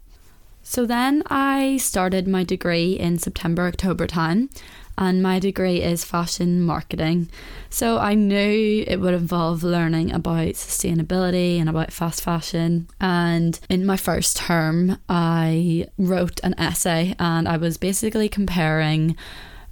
So 0.63 0.87
then 0.87 1.23
I 1.27 1.77
started 1.77 2.27
my 2.27 2.43
degree 2.43 2.93
in 2.95 3.19
September, 3.19 3.67
October 3.67 4.07
time, 4.07 4.49
and 4.97 5.23
my 5.23 5.39
degree 5.39 5.83
is 5.83 6.05
fashion 6.05 6.61
marketing. 6.61 7.29
So 7.71 7.99
I 7.99 8.15
knew 8.15 8.85
it 8.87 9.01
would 9.01 9.15
involve 9.15 9.63
learning 9.63 10.13
about 10.13 10.55
sustainability 10.55 11.59
and 11.59 11.69
about 11.69 11.93
fast 11.93 12.23
fashion. 12.23 12.89
And 13.01 13.59
in 13.69 13.85
my 13.85 13.97
first 13.97 14.37
term, 14.37 14.99
I 15.09 15.89
wrote 15.99 16.41
an 16.45 16.55
essay 16.59 17.15
and 17.19 17.49
I 17.49 17.57
was 17.57 17.77
basically 17.77 18.29
comparing 18.29 19.17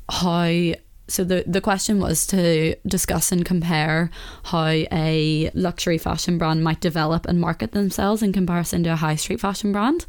how 0.08 0.74
so 1.08 1.24
the, 1.24 1.44
the 1.46 1.60
question 1.60 2.00
was 2.00 2.26
to 2.28 2.74
discuss 2.86 3.32
and 3.32 3.44
compare 3.44 4.10
how 4.44 4.66
a 4.66 5.50
luxury 5.52 5.98
fashion 5.98 6.38
brand 6.38 6.64
might 6.64 6.80
develop 6.80 7.26
and 7.26 7.38
market 7.40 7.72
themselves 7.72 8.22
in 8.22 8.32
comparison 8.32 8.82
to 8.84 8.92
a 8.92 8.96
high 8.96 9.16
street 9.16 9.40
fashion 9.40 9.72
brand. 9.72 10.06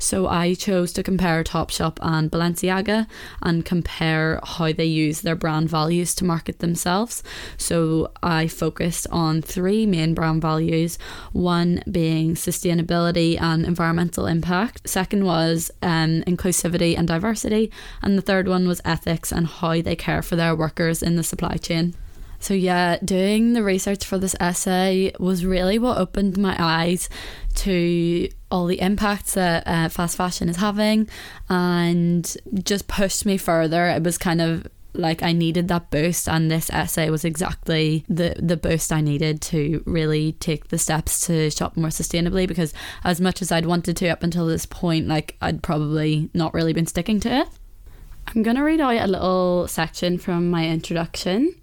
So 0.00 0.26
I 0.26 0.54
chose 0.54 0.92
to 0.94 1.02
compare 1.02 1.44
Topshop 1.44 1.98
and 2.00 2.30
Balenciaga 2.30 3.06
and 3.42 3.64
compare 3.64 4.40
how 4.42 4.72
they 4.72 4.86
use 4.86 5.20
their 5.20 5.36
brand 5.36 5.68
values 5.68 6.14
to 6.16 6.24
market 6.24 6.58
themselves. 6.58 7.22
So 7.58 8.10
I 8.22 8.48
focused 8.48 9.06
on 9.12 9.42
three 9.42 9.84
main 9.84 10.14
brand 10.14 10.40
values, 10.40 10.98
one 11.32 11.82
being 11.90 12.34
sustainability 12.34 13.40
and 13.40 13.64
environmental 13.64 14.26
impact, 14.26 14.88
second 14.88 15.24
was 15.24 15.70
um, 15.82 16.22
inclusivity 16.22 16.98
and 16.98 17.06
diversity, 17.06 17.70
and 18.02 18.16
the 18.16 18.22
third 18.22 18.48
one 18.48 18.66
was 18.66 18.80
ethics 18.84 19.30
and 19.30 19.46
how 19.46 19.82
they 19.82 19.96
care 19.96 20.22
for 20.22 20.34
their 20.34 20.56
workers 20.56 21.02
in 21.02 21.16
the 21.16 21.22
supply 21.22 21.56
chain. 21.56 21.94
So, 22.42 22.54
yeah, 22.54 22.96
doing 23.04 23.52
the 23.52 23.62
research 23.62 24.06
for 24.06 24.16
this 24.16 24.34
essay 24.40 25.12
was 25.20 25.44
really 25.44 25.78
what 25.78 25.98
opened 25.98 26.38
my 26.38 26.56
eyes 26.58 27.10
to 27.56 28.30
all 28.50 28.66
the 28.66 28.80
impacts 28.80 29.34
that 29.34 29.62
uh, 29.66 29.88
fast 29.88 30.16
fashion 30.16 30.48
is 30.48 30.56
having 30.56 31.08
and 31.48 32.36
just 32.62 32.88
pushed 32.88 33.24
me 33.24 33.36
further. 33.36 33.86
It 33.86 34.02
was 34.02 34.18
kind 34.18 34.40
of 34.40 34.66
like 34.92 35.22
I 35.22 35.32
needed 35.32 35.68
that 35.68 35.90
boost 35.90 36.28
and 36.28 36.50
this 36.50 36.68
essay 36.70 37.10
was 37.10 37.24
exactly 37.24 38.04
the 38.08 38.34
the 38.38 38.56
boost 38.56 38.92
I 38.92 39.00
needed 39.00 39.40
to 39.42 39.84
really 39.86 40.32
take 40.32 40.68
the 40.68 40.78
steps 40.78 41.24
to 41.26 41.48
shop 41.50 41.76
more 41.76 41.90
sustainably 41.90 42.48
because 42.48 42.74
as 43.04 43.20
much 43.20 43.40
as 43.40 43.52
I'd 43.52 43.66
wanted 43.66 43.96
to 43.98 44.08
up 44.08 44.24
until 44.24 44.46
this 44.46 44.66
point 44.66 45.06
like 45.06 45.36
I'd 45.40 45.62
probably 45.62 46.28
not 46.34 46.54
really 46.54 46.72
been 46.72 46.86
sticking 46.88 47.20
to 47.20 47.32
it. 47.32 47.48
I'm 48.34 48.42
going 48.42 48.56
to 48.56 48.62
read 48.62 48.80
out 48.80 48.96
a 48.96 49.06
little 49.06 49.66
section 49.66 50.18
from 50.18 50.50
my 50.50 50.68
introduction. 50.68 51.54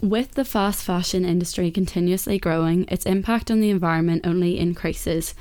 With 0.00 0.32
the 0.32 0.44
fast 0.44 0.84
fashion 0.84 1.24
industry 1.24 1.72
continuously 1.72 2.38
growing, 2.38 2.84
its 2.86 3.04
impact 3.04 3.50
on 3.50 3.60
the 3.60 3.70
environment 3.70 4.24
only 4.24 4.56
increases. 4.56 5.34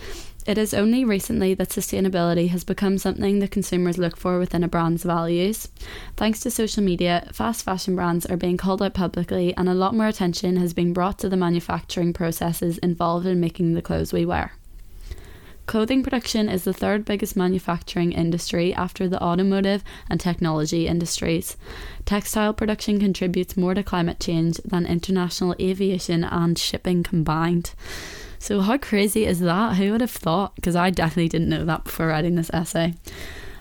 It 0.48 0.58
is 0.58 0.74
only 0.74 1.04
recently 1.04 1.56
that 1.56 1.68
sustainability 1.68 2.48
has 2.52 2.64
become 2.64 2.98
something 2.98 3.40
that 3.40 3.52
consumers 3.52 3.98
look 3.98 4.16
for 4.16 4.40
within 4.40 4.64
a 4.64 4.70
brand's 4.70 5.04
values. 5.04 5.68
Thanks 6.16 6.40
to 6.40 6.50
social 6.50 6.82
media, 6.82 7.28
fast 7.34 7.66
fashion 7.66 7.98
brands 7.98 8.26
are 8.26 8.38
being 8.38 8.56
called 8.56 8.82
out 8.82 8.94
publicly, 8.94 9.54
and 9.58 9.68
a 9.68 9.74
lot 9.74 9.94
more 9.94 10.08
attention 10.08 10.56
has 10.56 10.74
been 10.74 10.94
brought 10.94 11.20
to 11.20 11.28
the 11.28 11.36
manufacturing 11.36 12.14
processes 12.14 12.78
involved 12.78 13.26
in 13.26 13.42
making 13.42 13.74
the 13.74 13.82
clothes 13.82 14.14
we 14.14 14.26
wear. 14.26 14.54
Clothing 15.66 16.02
production 16.02 16.48
is 16.48 16.64
the 16.64 16.72
third 16.72 17.04
biggest 17.04 17.36
manufacturing 17.36 18.14
industry 18.14 18.74
after 18.74 19.10
the 19.10 19.22
automotive 19.22 19.84
and 20.10 20.18
technology 20.18 20.88
industries. 20.88 21.58
Textile 22.06 22.54
production 22.54 23.02
contributes 23.02 23.58
more 23.58 23.74
to 23.74 23.84
climate 23.84 24.22
change 24.22 24.62
than 24.64 24.86
international 24.86 25.54
aviation 25.60 26.24
and 26.24 26.58
shipping 26.58 27.04
combined. 27.04 27.74
So, 28.40 28.62
how 28.62 28.78
crazy 28.78 29.26
is 29.26 29.40
that? 29.40 29.76
Who 29.76 29.92
would 29.92 30.02
have 30.02 30.12
thought? 30.12 30.56
Because 30.56 30.76
I 30.76 30.90
definitely 30.90 31.30
didn't 31.30 31.50
know 31.50 31.66
that 31.66 31.84
before 31.86 32.08
writing 32.08 32.36
this 32.36 32.52
essay. 32.54 32.94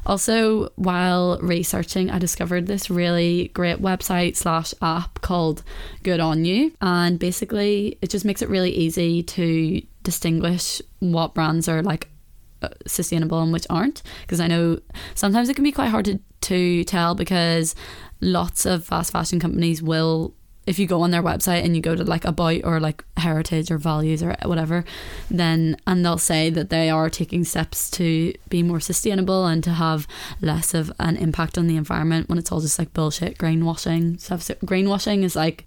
Also, 0.06 0.68
while 0.76 1.38
researching, 1.42 2.10
I 2.10 2.18
discovered 2.20 2.66
this 2.66 2.88
really 2.88 3.48
great 3.48 3.82
website 3.82 4.36
slash 4.36 4.72
app 4.80 5.20
called 5.20 5.64
Good 6.04 6.20
On 6.20 6.44
You. 6.44 6.72
And 6.80 7.18
basically, 7.18 7.98
it 8.00 8.10
just 8.10 8.24
makes 8.24 8.40
it 8.40 8.48
really 8.48 8.70
easy 8.70 9.24
to 9.24 9.82
distinguish 10.04 10.80
what 11.00 11.34
brands 11.34 11.68
are 11.68 11.82
like 11.82 12.08
uh, 12.62 12.68
sustainable 12.86 13.42
and 13.42 13.52
which 13.52 13.66
aren't. 13.68 14.02
Because 14.22 14.38
I 14.38 14.46
know 14.46 14.78
sometimes 15.16 15.48
it 15.48 15.54
can 15.54 15.64
be 15.64 15.72
quite 15.72 15.88
hard 15.88 16.04
to, 16.04 16.20
to 16.42 16.84
tell 16.84 17.16
because 17.16 17.74
lots 18.20 18.64
of 18.64 18.84
fast 18.84 19.10
fashion 19.12 19.40
companies 19.40 19.82
will 19.82 20.34
if 20.66 20.78
you 20.78 20.86
go 20.86 21.00
on 21.02 21.12
their 21.12 21.22
website 21.22 21.64
and 21.64 21.76
you 21.76 21.82
go 21.82 21.94
to 21.94 22.04
like 22.04 22.24
about 22.24 22.60
or 22.64 22.80
like 22.80 23.04
heritage 23.16 23.70
or 23.70 23.78
values 23.78 24.22
or 24.22 24.36
whatever, 24.44 24.84
then 25.30 25.76
and 25.86 26.04
they'll 26.04 26.18
say 26.18 26.50
that 26.50 26.70
they 26.70 26.90
are 26.90 27.08
taking 27.08 27.44
steps 27.44 27.90
to 27.92 28.32
be 28.48 28.62
more 28.62 28.80
sustainable 28.80 29.46
and 29.46 29.62
to 29.64 29.70
have 29.70 30.06
less 30.40 30.74
of 30.74 30.92
an 30.98 31.16
impact 31.16 31.56
on 31.56 31.68
the 31.68 31.76
environment 31.76 32.28
when 32.28 32.38
it's 32.38 32.50
all 32.50 32.60
just 32.60 32.78
like 32.78 32.92
bullshit 32.92 33.38
greenwashing 33.38 34.20
stuff. 34.20 34.42
So 34.42 34.54
greenwashing 34.54 35.22
is 35.22 35.36
like 35.36 35.66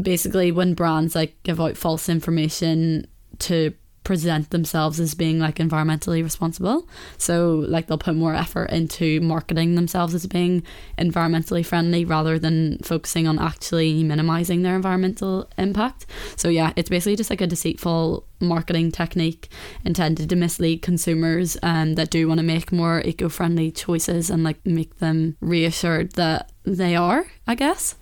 basically 0.00 0.50
when 0.50 0.74
brands 0.74 1.14
like 1.14 1.40
give 1.42 1.60
out 1.60 1.76
false 1.76 2.08
information 2.08 3.06
to 3.38 3.74
present 4.04 4.50
themselves 4.50 4.98
as 4.98 5.14
being 5.14 5.38
like 5.38 5.56
environmentally 5.56 6.22
responsible. 6.22 6.88
So 7.18 7.64
like 7.68 7.86
they'll 7.86 7.98
put 7.98 8.16
more 8.16 8.34
effort 8.34 8.70
into 8.70 9.20
marketing 9.20 9.74
themselves 9.74 10.14
as 10.14 10.26
being 10.26 10.62
environmentally 10.98 11.64
friendly 11.64 12.04
rather 12.04 12.38
than 12.38 12.78
focusing 12.78 13.26
on 13.26 13.38
actually 13.38 14.02
minimizing 14.02 14.62
their 14.62 14.76
environmental 14.76 15.48
impact. 15.58 16.06
So 16.36 16.48
yeah, 16.48 16.72
it's 16.76 16.90
basically 16.90 17.16
just 17.16 17.30
like 17.30 17.40
a 17.40 17.46
deceitful 17.46 18.26
marketing 18.40 18.90
technique 18.90 19.48
intended 19.84 20.28
to 20.28 20.36
mislead 20.36 20.82
consumers 20.82 21.56
um, 21.62 21.94
that 21.94 22.10
do 22.10 22.26
want 22.26 22.38
to 22.38 22.44
make 22.44 22.72
more 22.72 23.02
eco-friendly 23.04 23.70
choices 23.70 24.30
and 24.30 24.42
like 24.42 24.64
make 24.66 24.98
them 24.98 25.36
reassured 25.40 26.12
that 26.12 26.50
they 26.64 26.96
are, 26.96 27.26
I 27.46 27.54
guess. 27.54 27.94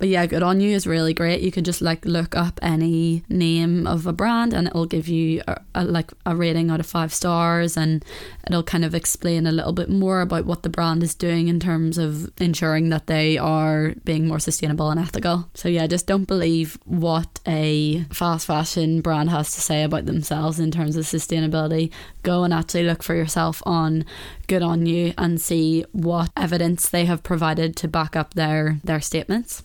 But 0.00 0.08
yeah, 0.08 0.24
Good 0.24 0.42
On 0.42 0.62
You 0.62 0.74
is 0.74 0.86
really 0.86 1.12
great. 1.12 1.42
You 1.42 1.52
can 1.52 1.62
just 1.62 1.82
like 1.82 2.06
look 2.06 2.34
up 2.34 2.58
any 2.62 3.22
name 3.28 3.86
of 3.86 4.06
a 4.06 4.14
brand 4.14 4.54
and 4.54 4.66
it'll 4.66 4.86
give 4.86 5.08
you 5.08 5.42
a, 5.46 5.60
a, 5.74 5.84
like 5.84 6.10
a 6.24 6.34
rating 6.34 6.70
out 6.70 6.80
of 6.80 6.86
five 6.86 7.12
stars 7.12 7.76
and 7.76 8.02
it'll 8.46 8.62
kind 8.62 8.82
of 8.82 8.94
explain 8.94 9.46
a 9.46 9.52
little 9.52 9.74
bit 9.74 9.90
more 9.90 10.22
about 10.22 10.46
what 10.46 10.62
the 10.62 10.70
brand 10.70 11.02
is 11.02 11.14
doing 11.14 11.48
in 11.48 11.60
terms 11.60 11.98
of 11.98 12.32
ensuring 12.40 12.88
that 12.88 13.08
they 13.08 13.36
are 13.36 13.92
being 14.02 14.26
more 14.26 14.38
sustainable 14.38 14.88
and 14.88 14.98
ethical. 14.98 15.50
So 15.52 15.68
yeah, 15.68 15.86
just 15.86 16.06
don't 16.06 16.24
believe 16.24 16.78
what 16.86 17.38
a 17.46 18.04
fast 18.04 18.46
fashion 18.46 19.02
brand 19.02 19.28
has 19.28 19.54
to 19.54 19.60
say 19.60 19.82
about 19.82 20.06
themselves 20.06 20.58
in 20.58 20.70
terms 20.70 20.96
of 20.96 21.04
sustainability. 21.04 21.92
Go 22.22 22.42
and 22.42 22.54
actually 22.54 22.84
look 22.84 23.02
for 23.02 23.14
yourself 23.14 23.62
on 23.66 24.06
Good 24.46 24.62
On 24.62 24.86
You 24.86 25.12
and 25.18 25.38
see 25.38 25.84
what 25.92 26.30
evidence 26.38 26.88
they 26.88 27.04
have 27.04 27.22
provided 27.22 27.76
to 27.76 27.86
back 27.86 28.16
up 28.16 28.32
their 28.32 28.80
their 28.82 29.02
statements. 29.02 29.62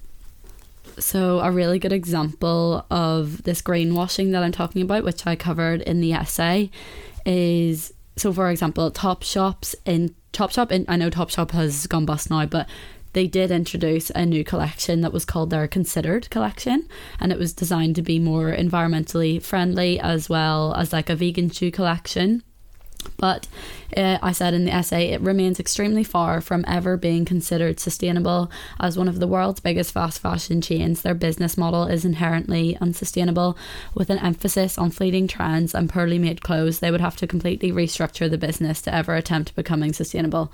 So, 0.99 1.39
a 1.39 1.51
really 1.51 1.79
good 1.79 1.93
example 1.93 2.85
of 2.89 3.43
this 3.43 3.61
greenwashing 3.61 4.31
that 4.31 4.43
I'm 4.43 4.51
talking 4.51 4.81
about, 4.81 5.03
which 5.03 5.27
I 5.27 5.35
covered 5.35 5.81
in 5.81 6.01
the 6.01 6.13
essay, 6.13 6.71
is 7.25 7.93
so 8.17 8.31
for 8.31 8.49
example, 8.49 8.91
Topshop's 8.91 9.75
in 9.85 10.15
Topshop. 10.33 10.71
In, 10.71 10.85
I 10.87 10.95
know 10.95 11.09
Topshop 11.09 11.51
has 11.51 11.87
gone 11.87 12.05
bust 12.05 12.29
now, 12.29 12.45
but 12.45 12.69
they 13.13 13.27
did 13.27 13.51
introduce 13.51 14.09
a 14.09 14.25
new 14.25 14.43
collection 14.43 15.01
that 15.01 15.13
was 15.13 15.25
called 15.25 15.49
their 15.49 15.67
Considered 15.67 16.29
collection, 16.29 16.87
and 17.19 17.31
it 17.31 17.39
was 17.39 17.53
designed 17.53 17.95
to 17.95 18.01
be 18.01 18.19
more 18.19 18.51
environmentally 18.51 19.41
friendly 19.41 19.99
as 19.99 20.29
well 20.29 20.73
as 20.75 20.93
like 20.93 21.09
a 21.09 21.15
vegan 21.15 21.49
shoe 21.49 21.71
collection. 21.71 22.43
But 23.17 23.47
uh, 23.95 24.17
I 24.21 24.31
said 24.31 24.53
in 24.53 24.65
the 24.65 24.73
essay, 24.73 25.11
it 25.11 25.21
remains 25.21 25.59
extremely 25.59 26.03
far 26.03 26.41
from 26.41 26.65
ever 26.67 26.97
being 26.97 27.25
considered 27.25 27.79
sustainable. 27.79 28.51
As 28.79 28.97
one 28.97 29.07
of 29.07 29.19
the 29.19 29.27
world's 29.27 29.59
biggest 29.59 29.93
fast 29.93 30.19
fashion 30.19 30.61
chains, 30.61 31.01
their 31.01 31.13
business 31.13 31.57
model 31.57 31.85
is 31.85 32.05
inherently 32.05 32.77
unsustainable. 32.81 33.57
With 33.93 34.09
an 34.09 34.19
emphasis 34.19 34.77
on 34.77 34.91
fleeting 34.91 35.27
trends 35.27 35.73
and 35.73 35.89
poorly 35.89 36.19
made 36.19 36.43
clothes, 36.43 36.79
they 36.79 36.91
would 36.91 37.01
have 37.01 37.15
to 37.17 37.27
completely 37.27 37.71
restructure 37.71 38.29
the 38.29 38.37
business 38.37 38.81
to 38.83 38.93
ever 38.93 39.15
attempt 39.15 39.55
becoming 39.55 39.93
sustainable. 39.93 40.51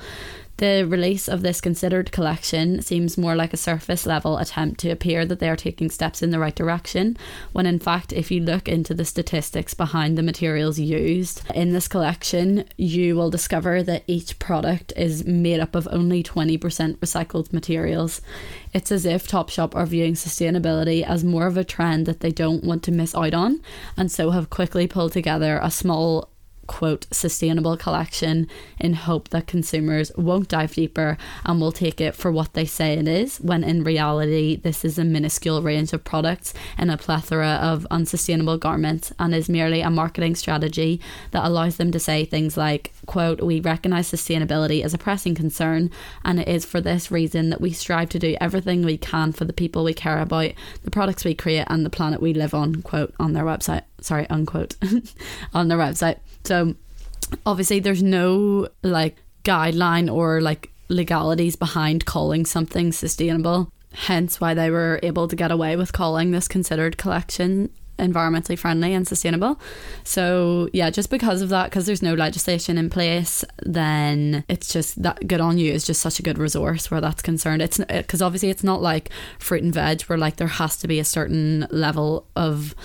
The 0.57 0.85
release 0.87 1.27
of 1.27 1.41
this 1.41 1.59
considered 1.59 2.11
collection 2.11 2.83
seems 2.83 3.17
more 3.17 3.35
like 3.35 3.51
a 3.51 3.57
surface 3.57 4.05
level 4.05 4.37
attempt 4.37 4.79
to 4.81 4.91
appear 4.91 5.25
that 5.25 5.39
they 5.39 5.49
are 5.49 5.55
taking 5.55 5.89
steps 5.89 6.21
in 6.21 6.29
the 6.29 6.37
right 6.37 6.53
direction, 6.53 7.17
when 7.51 7.65
in 7.65 7.79
fact, 7.79 8.13
if 8.13 8.29
you 8.29 8.41
look 8.41 8.67
into 8.67 8.93
the 8.93 9.05
statistics 9.05 9.73
behind 9.73 10.17
the 10.17 10.23
materials 10.23 10.77
used 10.77 11.41
in 11.55 11.73
this 11.73 11.87
collection, 11.87 12.65
you 12.77 13.15
will 13.15 13.31
discover 13.31 13.81
that 13.81 14.03
each 14.05 14.37
product 14.37 14.93
is 14.95 15.25
made 15.25 15.59
up 15.59 15.73
of 15.73 15.87
only 15.91 16.21
20% 16.21 16.59
recycled 16.97 17.51
materials. 17.51 18.21
It's 18.73 18.91
as 18.91 19.05
if 19.05 19.27
Topshop 19.27 19.75
are 19.75 19.87
viewing 19.87 20.13
sustainability 20.13 21.03
as 21.03 21.23
more 21.23 21.47
of 21.47 21.57
a 21.57 21.63
trend 21.63 22.05
that 22.05 22.19
they 22.19 22.31
don't 22.31 22.63
want 22.63 22.83
to 22.83 22.91
miss 22.91 23.15
out 23.15 23.33
on, 23.33 23.61
and 23.97 24.11
so 24.11 24.29
have 24.29 24.51
quickly 24.51 24.87
pulled 24.87 25.13
together 25.13 25.59
a 25.61 25.71
small 25.71 26.30
quote 26.71 27.05
sustainable 27.11 27.75
collection 27.75 28.47
in 28.79 28.93
hope 28.93 29.27
that 29.27 29.45
consumers 29.45 30.09
won't 30.15 30.47
dive 30.47 30.73
deeper 30.73 31.17
and 31.45 31.59
will 31.59 31.73
take 31.73 31.99
it 31.99 32.15
for 32.15 32.31
what 32.31 32.53
they 32.53 32.63
say 32.63 32.93
it 32.93 33.09
is 33.09 33.41
when 33.41 33.61
in 33.61 33.83
reality 33.83 34.55
this 34.55 34.85
is 34.85 34.97
a 34.97 35.03
minuscule 35.03 35.61
range 35.61 35.91
of 35.91 36.01
products 36.05 36.53
in 36.77 36.89
a 36.89 36.97
plethora 36.97 37.59
of 37.61 37.85
unsustainable 37.91 38.57
garments 38.57 39.11
and 39.19 39.35
is 39.35 39.49
merely 39.49 39.81
a 39.81 39.89
marketing 39.89 40.33
strategy 40.33 41.01
that 41.31 41.43
allows 41.43 41.75
them 41.75 41.91
to 41.91 41.99
say 41.99 42.23
things 42.23 42.55
like 42.55 42.93
quote 43.05 43.41
we 43.41 43.59
recognize 43.59 44.11
sustainability 44.11 44.83
as 44.83 44.93
a 44.93 44.97
pressing 44.97 45.35
concern 45.35 45.89
and 46.23 46.39
it 46.39 46.47
is 46.47 46.65
for 46.65 46.81
this 46.81 47.11
reason 47.11 47.49
that 47.49 47.61
we 47.61 47.71
strive 47.71 48.09
to 48.09 48.19
do 48.19 48.35
everything 48.39 48.83
we 48.83 48.97
can 48.97 49.31
for 49.31 49.45
the 49.45 49.53
people 49.53 49.83
we 49.83 49.93
care 49.93 50.19
about 50.19 50.51
the 50.83 50.91
products 50.91 51.25
we 51.25 51.33
create 51.33 51.65
and 51.67 51.85
the 51.85 51.89
planet 51.89 52.21
we 52.21 52.33
live 52.33 52.53
on 52.53 52.81
quote 52.81 53.13
on 53.19 53.33
their 53.33 53.45
website 53.45 53.83
sorry 53.99 54.29
unquote 54.29 54.75
on 55.53 55.67
their 55.67 55.77
website 55.77 56.17
so 56.43 56.75
obviously 57.45 57.79
there's 57.79 58.03
no 58.03 58.67
like 58.83 59.17
guideline 59.43 60.13
or 60.13 60.41
like 60.41 60.71
legalities 60.89 61.55
behind 61.55 62.05
calling 62.05 62.45
something 62.45 62.91
sustainable. 62.91 63.71
Hence 63.93 64.39
why 64.39 64.53
they 64.53 64.69
were 64.69 64.99
able 65.03 65.27
to 65.27 65.35
get 65.35 65.51
away 65.51 65.75
with 65.75 65.91
calling 65.91 66.31
this 66.31 66.47
considered 66.47 66.97
collection 66.97 67.69
environmentally 68.01 68.57
friendly 68.57 68.93
and 68.93 69.07
sustainable. 69.07 69.59
So 70.03 70.69
yeah, 70.73 70.89
just 70.89 71.09
because 71.09 71.41
of 71.41 71.49
that, 71.49 71.65
because 71.65 71.85
there's 71.85 72.01
no 72.01 72.13
legislation 72.13 72.77
in 72.77 72.89
place, 72.89 73.45
then 73.63 74.43
it's 74.49 74.71
just 74.71 75.01
that 75.03 75.27
good 75.27 75.41
on 75.41 75.57
you 75.57 75.71
is 75.71 75.85
just 75.85 76.01
such 76.01 76.19
a 76.19 76.23
good 76.23 76.37
resource 76.37 76.91
where 76.91 77.01
that's 77.01 77.21
concerned. 77.21 77.61
It's 77.61 77.79
uh, 77.79 77.85
because 77.89 78.21
obviously 78.21 78.49
it's 78.49 78.63
not 78.63 78.81
like 78.81 79.09
fruit 79.39 79.63
and 79.63 79.73
veg 79.73 80.01
where 80.03 80.17
like 80.17 80.37
there 80.37 80.47
has 80.47 80.77
to 80.77 80.87
be 80.87 80.99
a 80.99 81.05
certain 81.05 81.67
level 81.71 82.27
of 82.35 82.75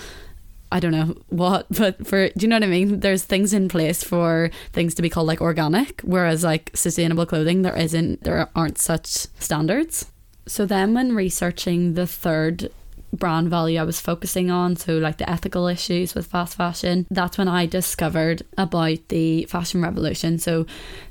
I 0.71 0.79
don't 0.79 0.91
know 0.91 1.15
what, 1.29 1.65
but 1.77 2.05
for 2.05 2.29
do 2.29 2.33
you 2.41 2.47
know 2.47 2.57
what 2.57 2.63
I 2.63 2.67
mean? 2.67 2.99
There's 2.99 3.23
things 3.23 3.53
in 3.53 3.69
place 3.69 4.03
for 4.03 4.51
things 4.73 4.93
to 4.95 5.01
be 5.01 5.09
called 5.09 5.27
like 5.27 5.41
organic, 5.41 6.01
whereas 6.01 6.43
like 6.43 6.71
sustainable 6.75 7.25
clothing 7.25 7.61
there 7.61 7.75
isn't 7.75 8.23
there 8.23 8.49
aren't 8.55 8.77
such 8.77 9.07
standards. 9.39 10.11
So 10.47 10.65
then 10.65 10.93
when 10.93 11.13
researching 11.13 11.95
the 11.95 12.07
third 12.07 12.71
brand 13.13 13.49
value 13.49 13.79
I 13.79 13.83
was 13.83 13.99
focusing 13.99 14.51
on, 14.51 14.75
so 14.75 14.97
like 14.97 15.17
the 15.17 15.29
ethical 15.29 15.67
issues 15.67 16.13
with 16.13 16.27
fast 16.27 16.57
fashion, 16.57 17.07
that's 17.09 17.37
when 17.37 17.47
I 17.47 17.65
discovered 17.65 18.43
about 18.57 19.07
the 19.09 19.45
fashion 19.45 19.81
revolution. 19.81 20.37
So 20.39 20.65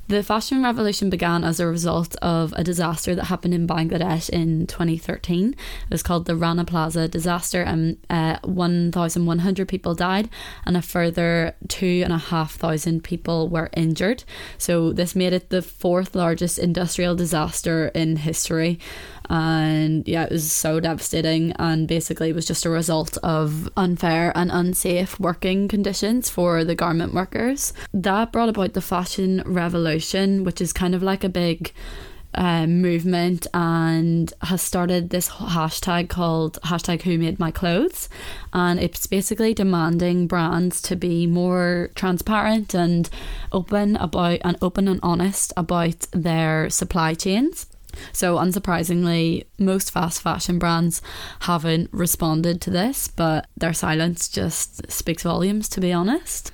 the 0.07 0.23
fashion 0.23 0.63
revolution 0.63 1.09
began 1.09 1.43
as 1.43 1.59
a 1.59 1.67
result 1.67 2.15
of 2.21 2.53
a 2.53 2.63
disaster 2.63 3.13
that 3.13 3.25
happened 3.25 3.53
in 3.53 3.67
Bangladesh 3.67 4.29
in 4.29 4.65
2013. 4.67 5.49
It 5.49 5.57
was 5.89 6.01
called 6.03 6.25
the 6.25 6.35
Rana 6.35 6.63
Plaza 6.63 7.07
disaster, 7.07 7.61
and 7.61 7.97
uh, 8.09 8.37
1,100 8.43 9.67
people 9.67 9.95
died, 9.95 10.29
and 10.65 10.77
a 10.77 10.81
further 10.81 11.55
2,500 11.67 13.03
people 13.03 13.49
were 13.49 13.69
injured. 13.75 14.23
So, 14.57 14.93
this 14.93 15.15
made 15.15 15.33
it 15.33 15.49
the 15.49 15.61
fourth 15.61 16.15
largest 16.15 16.57
industrial 16.57 17.15
disaster 17.15 17.89
in 17.89 18.17
history 18.17 18.79
and 19.29 20.07
yeah, 20.07 20.23
it 20.23 20.31
was 20.31 20.51
so 20.51 20.79
devastating. 20.79 21.51
And 21.53 21.87
basically, 21.87 22.29
it 22.29 22.35
was 22.35 22.45
just 22.45 22.65
a 22.65 22.69
result 22.69 23.17
of 23.23 23.69
unfair 23.75 24.31
and 24.35 24.51
unsafe 24.51 25.19
working 25.19 25.67
conditions 25.67 26.29
for 26.29 26.63
the 26.63 26.75
garment 26.75 27.13
workers. 27.13 27.73
That 27.93 28.31
brought 28.31 28.49
about 28.49 28.73
the 28.73 28.81
fashion 28.81 29.43
revolution, 29.45 29.96
which 30.43 30.61
is 30.61 30.73
kind 30.73 30.95
of 30.95 31.03
like 31.03 31.23
a 31.23 31.29
big 31.29 31.71
uh, 32.35 32.67
movement 32.67 33.47
and 33.53 34.31
has 34.41 34.61
started 34.61 35.09
this 35.09 35.29
hashtag 35.29 36.09
called 36.09 36.59
hashtag 36.63 37.01
who 37.01 37.17
made 37.17 37.39
my 37.39 37.49
clothes 37.49 38.09
and 38.53 38.79
it's 38.79 39.07
basically 39.07 39.53
demanding 39.53 40.27
brands 40.27 40.81
to 40.81 40.95
be 40.95 41.25
more 41.25 41.89
transparent 41.95 42.75
and 42.75 43.09
open 43.51 43.95
about 43.95 44.39
and 44.43 44.57
open 44.61 44.87
and 44.87 44.99
honest 45.01 45.51
about 45.57 46.05
their 46.11 46.69
supply 46.69 47.13
chains 47.13 47.65
so, 48.13 48.37
unsurprisingly, 48.37 49.45
most 49.57 49.91
fast 49.91 50.21
fashion 50.21 50.59
brands 50.59 51.01
haven't 51.41 51.89
responded 51.91 52.61
to 52.61 52.69
this, 52.69 53.07
but 53.07 53.47
their 53.57 53.73
silence 53.73 54.27
just 54.27 54.91
speaks 54.91 55.23
volumes, 55.23 55.67
to 55.69 55.81
be 55.81 55.91
honest. 55.91 56.51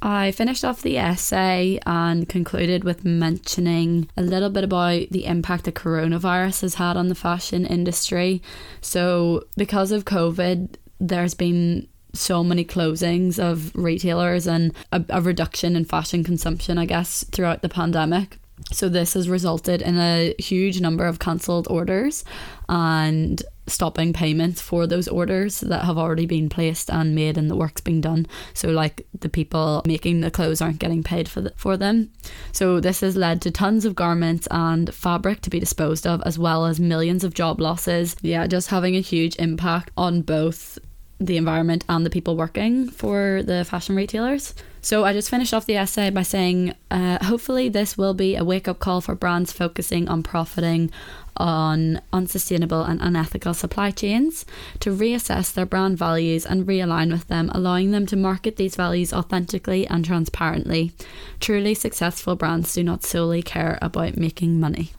I 0.00 0.30
finished 0.30 0.64
off 0.64 0.82
the 0.82 0.96
essay 0.96 1.80
and 1.84 2.28
concluded 2.28 2.84
with 2.84 3.04
mentioning 3.04 4.08
a 4.16 4.22
little 4.22 4.50
bit 4.50 4.62
about 4.62 5.08
the 5.10 5.24
impact 5.24 5.64
the 5.64 5.72
coronavirus 5.72 6.60
has 6.60 6.74
had 6.76 6.96
on 6.96 7.08
the 7.08 7.16
fashion 7.16 7.66
industry. 7.66 8.40
So, 8.80 9.44
because 9.56 9.90
of 9.90 10.04
COVID, 10.04 10.76
there's 11.00 11.34
been 11.34 11.88
so 12.14 12.44
many 12.44 12.64
closings 12.64 13.38
of 13.38 13.74
retailers 13.74 14.46
and 14.46 14.72
a, 14.92 15.04
a 15.08 15.20
reduction 15.20 15.76
in 15.76 15.84
fashion 15.84 16.22
consumption, 16.22 16.78
I 16.78 16.86
guess, 16.86 17.24
throughout 17.24 17.62
the 17.62 17.68
pandemic. 17.68 18.38
So 18.72 18.88
this 18.88 19.14
has 19.14 19.28
resulted 19.28 19.82
in 19.82 19.96
a 19.96 20.34
huge 20.38 20.80
number 20.80 21.06
of 21.06 21.18
cancelled 21.18 21.66
orders 21.70 22.24
and 22.68 23.42
stopping 23.66 24.12
payments 24.12 24.60
for 24.60 24.86
those 24.86 25.08
orders 25.08 25.60
that 25.60 25.84
have 25.84 25.98
already 25.98 26.26
been 26.26 26.48
placed 26.48 26.90
and 26.90 27.14
made 27.14 27.36
and 27.38 27.50
the 27.50 27.56
work's 27.56 27.80
being 27.80 28.00
done. 28.00 28.26
So 28.54 28.68
like 28.68 29.06
the 29.18 29.28
people 29.28 29.82
making 29.86 30.20
the 30.20 30.30
clothes 30.30 30.60
aren't 30.60 30.78
getting 30.78 31.02
paid 31.02 31.28
for 31.28 31.40
the, 31.40 31.52
for 31.56 31.76
them. 31.76 32.10
So 32.52 32.80
this 32.80 33.00
has 33.00 33.16
led 33.16 33.42
to 33.42 33.50
tons 33.50 33.84
of 33.84 33.94
garments 33.94 34.48
and 34.50 34.92
fabric 34.94 35.42
to 35.42 35.50
be 35.50 35.60
disposed 35.60 36.06
of 36.06 36.22
as 36.24 36.38
well 36.38 36.66
as 36.66 36.80
millions 36.80 37.24
of 37.24 37.34
job 37.34 37.60
losses. 37.60 38.16
Yeah, 38.22 38.46
just 38.46 38.68
having 38.68 38.96
a 38.96 39.00
huge 39.00 39.36
impact 39.36 39.90
on 39.96 40.22
both 40.22 40.78
the 41.20 41.36
environment 41.36 41.84
and 41.88 42.06
the 42.06 42.10
people 42.10 42.36
working 42.36 42.88
for 42.88 43.42
the 43.42 43.64
fashion 43.64 43.96
retailers. 43.96 44.54
So 44.88 45.04
I 45.04 45.12
just 45.12 45.28
finished 45.28 45.52
off 45.52 45.66
the 45.66 45.76
essay 45.76 46.08
by 46.08 46.22
saying, 46.22 46.72
uh, 46.90 47.22
hopefully, 47.22 47.68
this 47.68 47.98
will 47.98 48.14
be 48.14 48.36
a 48.36 48.42
wake 48.42 48.66
up 48.66 48.78
call 48.78 49.02
for 49.02 49.14
brands 49.14 49.52
focusing 49.52 50.08
on 50.08 50.22
profiting 50.22 50.90
on 51.36 52.00
unsustainable 52.10 52.84
and 52.84 52.98
unethical 53.02 53.52
supply 53.52 53.90
chains 53.90 54.46
to 54.80 54.96
reassess 54.96 55.52
their 55.52 55.66
brand 55.66 55.98
values 55.98 56.46
and 56.46 56.66
realign 56.66 57.12
with 57.12 57.28
them, 57.28 57.50
allowing 57.54 57.90
them 57.90 58.06
to 58.06 58.16
market 58.16 58.56
these 58.56 58.76
values 58.76 59.12
authentically 59.12 59.86
and 59.88 60.06
transparently. 60.06 60.92
Truly 61.38 61.74
successful 61.74 62.34
brands 62.34 62.72
do 62.72 62.82
not 62.82 63.04
solely 63.04 63.42
care 63.42 63.78
about 63.82 64.16
making 64.16 64.58
money. 64.58 64.92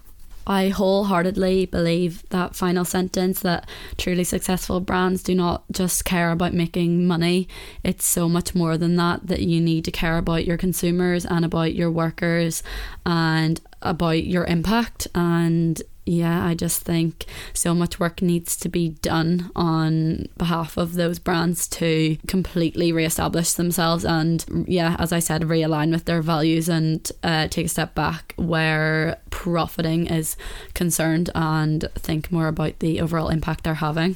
I 0.50 0.70
wholeheartedly 0.70 1.68
believe 1.68 2.28
that 2.30 2.56
final 2.56 2.84
sentence 2.84 3.42
that 3.42 3.70
truly 3.98 4.24
successful 4.24 4.80
brands 4.80 5.22
do 5.22 5.36
not 5.36 5.64
just 5.72 6.06
care 6.06 6.32
about 6.32 6.56
making 6.56 7.06
money. 7.06 7.48
It's 7.84 8.08
so 8.08 8.28
much 8.28 8.56
more 8.56 8.76
than 8.76 8.96
that, 8.96 9.28
that 9.28 9.44
you 9.44 9.62
need 9.62 9.86
to 9.86 9.92
care 9.92 10.18
about 10.18 10.46
your 10.46 10.58
consumers 10.58 11.24
and 11.24 11.46
about 11.46 11.76
your 11.76 11.92
workers 11.92 12.64
and 13.06 13.62
about 13.84 14.24
your 14.24 14.46
impact 14.46 15.08
and 15.14 15.80
yeah, 16.06 16.46
I 16.46 16.56
just 16.56 16.82
think 16.82 17.26
so 17.54 17.76
much 17.76 18.00
work 18.00 18.22
needs 18.22 18.58
to 18.58 18.70
be 18.70 18.90
done 18.90 19.52
on 19.56 20.28
behalf 20.38 20.78
of 20.78 20.94
those 20.94 21.20
brands 21.20 21.68
to 21.68 22.18
completely 22.28 22.92
reestablish 22.92 23.54
themselves 23.54 24.06
and, 24.06 24.66
yeah, 24.68 24.96
as 25.00 25.12
I 25.12 25.20
said, 25.20 25.44
realign 25.44 25.92
with 25.92 26.06
their 26.06 26.22
values 26.22 26.68
and 26.68 27.12
uh, 27.24 27.48
take 27.48 27.68
a 27.68 27.70
step 27.70 27.94
back 27.96 28.34
where 28.38 29.20
profiting 29.30 30.08
is 30.08 30.36
concerned 30.74 31.30
and 31.36 31.86
think 31.96 32.32
more 32.32 32.48
about 32.48 32.80
the 32.80 33.02
overall 33.02 33.30
impact 33.30 33.64
they're 33.64 33.76
having. 33.76 34.16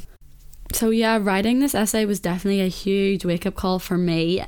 So 0.73 0.89
yeah, 0.89 1.19
writing 1.21 1.59
this 1.59 1.75
essay 1.75 2.03
was 2.05 2.19
definitely 2.19 2.62
a 2.62 2.67
huge 2.67 3.23
wake 3.23 3.45
up 3.45 3.53
call 3.53 3.77
for 3.77 3.95
me. 3.95 4.43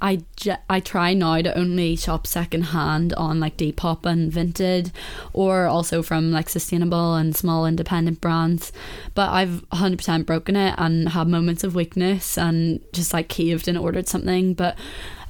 I, 0.00 0.24
I 0.70 0.80
try 0.80 1.12
now 1.12 1.42
to 1.42 1.56
only 1.56 1.96
shop 1.96 2.26
secondhand 2.26 3.12
on 3.12 3.40
like 3.40 3.58
Depop 3.58 4.06
and 4.06 4.32
Vinted, 4.32 4.90
or 5.34 5.66
also 5.66 6.02
from 6.02 6.32
like 6.32 6.48
sustainable 6.48 7.14
and 7.14 7.36
small 7.36 7.66
independent 7.66 8.22
brands. 8.22 8.72
But 9.14 9.30
I've 9.30 9.68
100% 9.70 10.24
broken 10.24 10.56
it 10.56 10.74
and 10.78 11.10
had 11.10 11.28
moments 11.28 11.62
of 11.62 11.74
weakness 11.74 12.38
and 12.38 12.80
just 12.94 13.12
like 13.12 13.28
caved 13.28 13.68
and 13.68 13.76
ordered 13.76 14.08
something. 14.08 14.54
But 14.54 14.78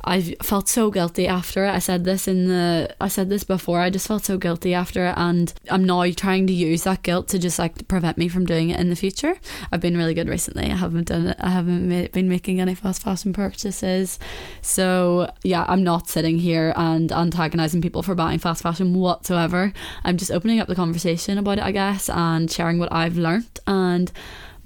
I 0.06 0.22
felt 0.42 0.68
so 0.68 0.90
guilty 0.90 1.26
after 1.26 1.64
it. 1.64 1.70
I 1.70 1.80
said 1.80 2.04
this 2.04 2.28
in 2.28 2.46
the 2.46 2.94
I 3.00 3.08
said 3.08 3.28
this 3.28 3.42
before. 3.42 3.80
I 3.80 3.90
just 3.90 4.06
felt 4.06 4.24
so 4.24 4.38
guilty 4.38 4.72
after 4.72 5.06
it 5.06 5.14
and 5.16 5.52
I'm 5.68 5.84
now 5.84 6.08
trying 6.12 6.46
to 6.46 6.52
use 6.52 6.84
that 6.84 7.02
guilt 7.02 7.28
to 7.28 7.38
just 7.38 7.58
like 7.58 7.88
prevent 7.88 8.16
me 8.16 8.28
from 8.28 8.46
doing 8.46 8.70
it 8.70 8.78
in 8.78 8.88
the 8.88 8.96
future. 8.96 9.36
I've 9.72 9.80
been 9.80 9.96
really 9.96 10.14
good 10.14 10.28
recently. 10.28 10.70
I 10.70 10.76
haven't 10.76 11.08
done 11.08 11.26
it. 11.26 11.36
I 11.40 11.50
haven't 11.50 12.12
been 12.12 12.28
making 12.28 12.60
any 12.60 12.76
fast 12.76 13.02
fashion 13.02 13.32
purchases. 13.32 14.20
So, 14.62 15.30
yeah, 15.42 15.64
I'm 15.68 15.82
not 15.82 16.08
sitting 16.08 16.38
here 16.38 16.72
and 16.76 17.10
antagonizing 17.10 17.82
people 17.82 18.02
for 18.02 18.14
buying 18.14 18.38
fast 18.38 18.62
fashion 18.62 18.94
whatsoever. 18.94 19.72
I'm 20.04 20.16
just 20.16 20.30
opening 20.30 20.60
up 20.60 20.68
the 20.68 20.76
conversation 20.76 21.36
about 21.36 21.58
it, 21.58 21.64
I 21.64 21.72
guess, 21.72 22.08
and 22.08 22.50
sharing 22.50 22.78
what 22.78 22.92
I've 22.92 23.16
learnt 23.16 23.58
and 23.66 24.12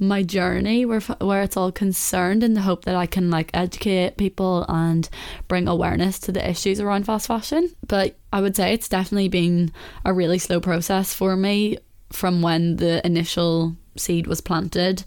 my 0.01 0.23
journey 0.23 0.85
where 0.85 1.01
where 1.01 1.43
it's 1.43 1.57
all 1.57 1.71
concerned 1.71 2.43
in 2.43 2.55
the 2.55 2.63
hope 2.63 2.85
that 2.87 2.97
I 2.97 3.07
can 3.07 3.31
like 3.31 3.51
educate 3.55 4.17
people 4.17 4.65
and 4.69 5.09
bring 5.47 5.69
awareness 5.69 6.19
to 6.21 6.33
the 6.33 6.49
issues 6.49 6.81
around 6.81 7.05
fast 7.05 7.27
fashion. 7.27 7.71
But 7.87 8.17
I 8.33 8.41
would 8.41 8.57
say 8.57 8.73
it's 8.73 8.89
definitely 8.89 9.29
been 9.29 9.73
a 10.05 10.13
really 10.13 10.39
slow 10.39 10.61
process 10.61 11.13
for 11.13 11.37
me 11.37 11.79
from 12.11 12.43
when 12.43 12.77
the 12.77 13.05
initial 13.07 13.77
seed 13.97 14.27
was 14.27 14.41
planted. 14.41 15.05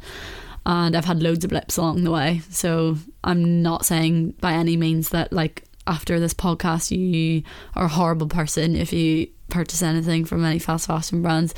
And 0.66 0.96
I've 0.96 1.06
had 1.06 1.22
loads 1.22 1.44
of 1.44 1.50
blips 1.50 1.76
along 1.76 2.04
the 2.04 2.12
way. 2.12 2.42
So 2.50 2.98
I'm 3.24 3.62
not 3.62 3.86
saying 3.86 4.36
by 4.40 4.54
any 4.54 4.78
means 4.78 5.10
that 5.10 5.34
like 5.34 5.64
after 5.86 6.20
this 6.20 6.34
podcast 6.34 6.96
you 6.96 7.44
are 7.76 7.86
a 7.86 7.90
horrible 7.90 8.28
person 8.28 8.74
if 8.74 8.94
you 8.94 9.28
purchase 9.54 9.82
anything 9.82 10.26
from 10.26 10.44
any 10.44 10.60
fast 10.60 10.88
fashion 10.88 11.22
brands 11.22 11.54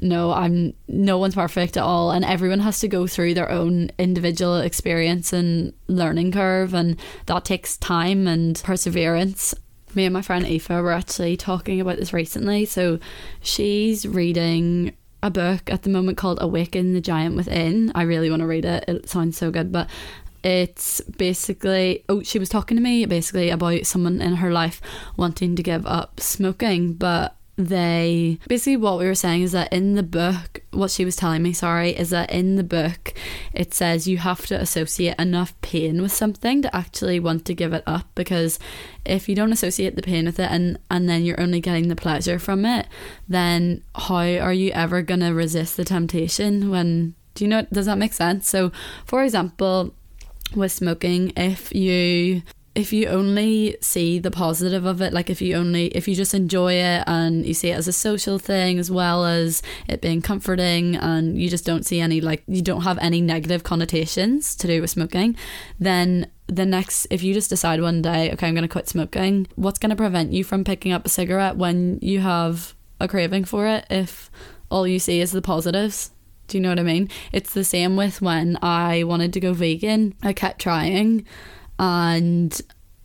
no 0.00 0.32
i'm 0.32 0.72
no 0.88 1.18
one's 1.18 1.34
perfect 1.34 1.76
at 1.76 1.82
all 1.82 2.10
and 2.12 2.24
everyone 2.24 2.60
has 2.60 2.78
to 2.78 2.88
go 2.88 3.06
through 3.06 3.34
their 3.34 3.50
own 3.50 3.90
individual 3.98 4.58
experience 4.58 5.32
and 5.32 5.72
learning 5.88 6.30
curve 6.30 6.72
and 6.72 6.96
that 7.26 7.44
takes 7.44 7.76
time 7.76 8.26
and 8.26 8.62
perseverance 8.64 9.54
me 9.94 10.04
and 10.04 10.14
my 10.14 10.22
friend 10.22 10.46
Aoife 10.46 10.70
were 10.70 10.92
actually 10.92 11.36
talking 11.36 11.80
about 11.80 11.96
this 11.96 12.12
recently 12.12 12.64
so 12.64 12.98
she's 13.40 14.06
reading 14.06 14.94
a 15.22 15.30
book 15.30 15.70
at 15.70 15.82
the 15.82 15.90
moment 15.90 16.18
called 16.18 16.38
Awaken 16.40 16.94
the 16.94 17.00
Giant 17.00 17.36
Within. 17.36 17.92
I 17.94 18.02
really 18.02 18.28
want 18.28 18.40
to 18.40 18.46
read 18.46 18.64
it. 18.64 18.84
It 18.88 19.08
sounds 19.08 19.36
so 19.36 19.52
good, 19.52 19.70
but 19.70 19.88
it's 20.42 21.00
basically 21.02 22.04
oh 22.08 22.22
she 22.22 22.38
was 22.38 22.48
talking 22.48 22.76
to 22.76 22.82
me 22.82 23.04
basically 23.04 23.50
about 23.50 23.86
someone 23.86 24.20
in 24.20 24.36
her 24.36 24.50
life 24.50 24.80
wanting 25.16 25.54
to 25.56 25.62
give 25.62 25.86
up 25.86 26.20
smoking 26.20 26.92
but 26.92 27.36
they 27.56 28.38
basically 28.48 28.78
what 28.78 28.98
we 28.98 29.04
were 29.04 29.14
saying 29.14 29.42
is 29.42 29.52
that 29.52 29.70
in 29.72 29.94
the 29.94 30.02
book 30.02 30.62
what 30.70 30.90
she 30.90 31.04
was 31.04 31.14
telling 31.14 31.42
me 31.42 31.52
sorry 31.52 31.90
is 31.90 32.10
that 32.10 32.30
in 32.30 32.56
the 32.56 32.64
book 32.64 33.12
it 33.52 33.74
says 33.74 34.08
you 34.08 34.16
have 34.16 34.46
to 34.46 34.58
associate 34.58 35.14
enough 35.18 35.58
pain 35.60 36.00
with 36.00 36.10
something 36.10 36.62
to 36.62 36.74
actually 36.74 37.20
want 37.20 37.44
to 37.44 37.54
give 37.54 37.74
it 37.74 37.82
up 37.86 38.06
because 38.14 38.58
if 39.04 39.28
you 39.28 39.34
don't 39.34 39.52
associate 39.52 39.96
the 39.96 40.02
pain 40.02 40.24
with 40.24 40.40
it 40.40 40.50
and 40.50 40.78
and 40.90 41.08
then 41.08 41.22
you're 41.22 41.40
only 41.40 41.60
getting 41.60 41.88
the 41.88 41.96
pleasure 41.96 42.38
from 42.38 42.64
it 42.64 42.86
then 43.28 43.82
how 43.94 44.16
are 44.16 44.52
you 44.52 44.70
ever 44.72 45.02
going 45.02 45.20
to 45.20 45.30
resist 45.30 45.76
the 45.76 45.84
temptation 45.84 46.70
when 46.70 47.14
do 47.34 47.44
you 47.44 47.48
know 47.48 47.66
does 47.72 47.86
that 47.86 47.98
make 47.98 48.12
sense? 48.12 48.48
So 48.48 48.72
for 49.04 49.22
example 49.22 49.94
with 50.56 50.72
smoking 50.72 51.32
if 51.36 51.74
you 51.74 52.42
if 52.74 52.90
you 52.92 53.06
only 53.06 53.76
see 53.80 54.18
the 54.18 54.30
positive 54.30 54.86
of 54.86 55.02
it 55.02 55.12
like 55.12 55.28
if 55.28 55.42
you 55.42 55.54
only 55.54 55.88
if 55.88 56.08
you 56.08 56.14
just 56.14 56.32
enjoy 56.32 56.72
it 56.72 57.04
and 57.06 57.44
you 57.44 57.52
see 57.52 57.68
it 57.68 57.76
as 57.76 57.86
a 57.86 57.92
social 57.92 58.38
thing 58.38 58.78
as 58.78 58.90
well 58.90 59.26
as 59.26 59.62
it 59.88 60.00
being 60.00 60.22
comforting 60.22 60.96
and 60.96 61.40
you 61.40 61.50
just 61.50 61.66
don't 61.66 61.84
see 61.84 62.00
any 62.00 62.20
like 62.20 62.42
you 62.46 62.62
don't 62.62 62.82
have 62.82 62.98
any 62.98 63.20
negative 63.20 63.62
connotations 63.62 64.56
to 64.56 64.66
do 64.66 64.80
with 64.80 64.90
smoking 64.90 65.36
then 65.78 66.26
the 66.46 66.64
next 66.64 67.06
if 67.10 67.22
you 67.22 67.34
just 67.34 67.50
decide 67.50 67.80
one 67.82 68.00
day 68.00 68.32
okay 68.32 68.48
I'm 68.48 68.54
going 68.54 68.62
to 68.62 68.68
quit 68.68 68.88
smoking 68.88 69.46
what's 69.56 69.78
going 69.78 69.90
to 69.90 69.96
prevent 69.96 70.32
you 70.32 70.42
from 70.42 70.64
picking 70.64 70.92
up 70.92 71.04
a 71.04 71.10
cigarette 71.10 71.56
when 71.56 71.98
you 72.00 72.20
have 72.20 72.74
a 73.00 73.06
craving 73.06 73.44
for 73.44 73.66
it 73.66 73.86
if 73.90 74.30
all 74.70 74.86
you 74.86 74.98
see 74.98 75.20
is 75.20 75.32
the 75.32 75.42
positives 75.42 76.11
do 76.52 76.58
you 76.58 76.62
know 76.62 76.68
what 76.68 76.78
I 76.78 76.82
mean? 76.82 77.08
It's 77.32 77.54
the 77.54 77.64
same 77.64 77.96
with 77.96 78.20
when 78.20 78.58
I 78.60 79.04
wanted 79.04 79.32
to 79.32 79.40
go 79.40 79.54
vegan. 79.54 80.14
I 80.22 80.34
kept 80.34 80.60
trying 80.60 81.24
and 81.78 82.60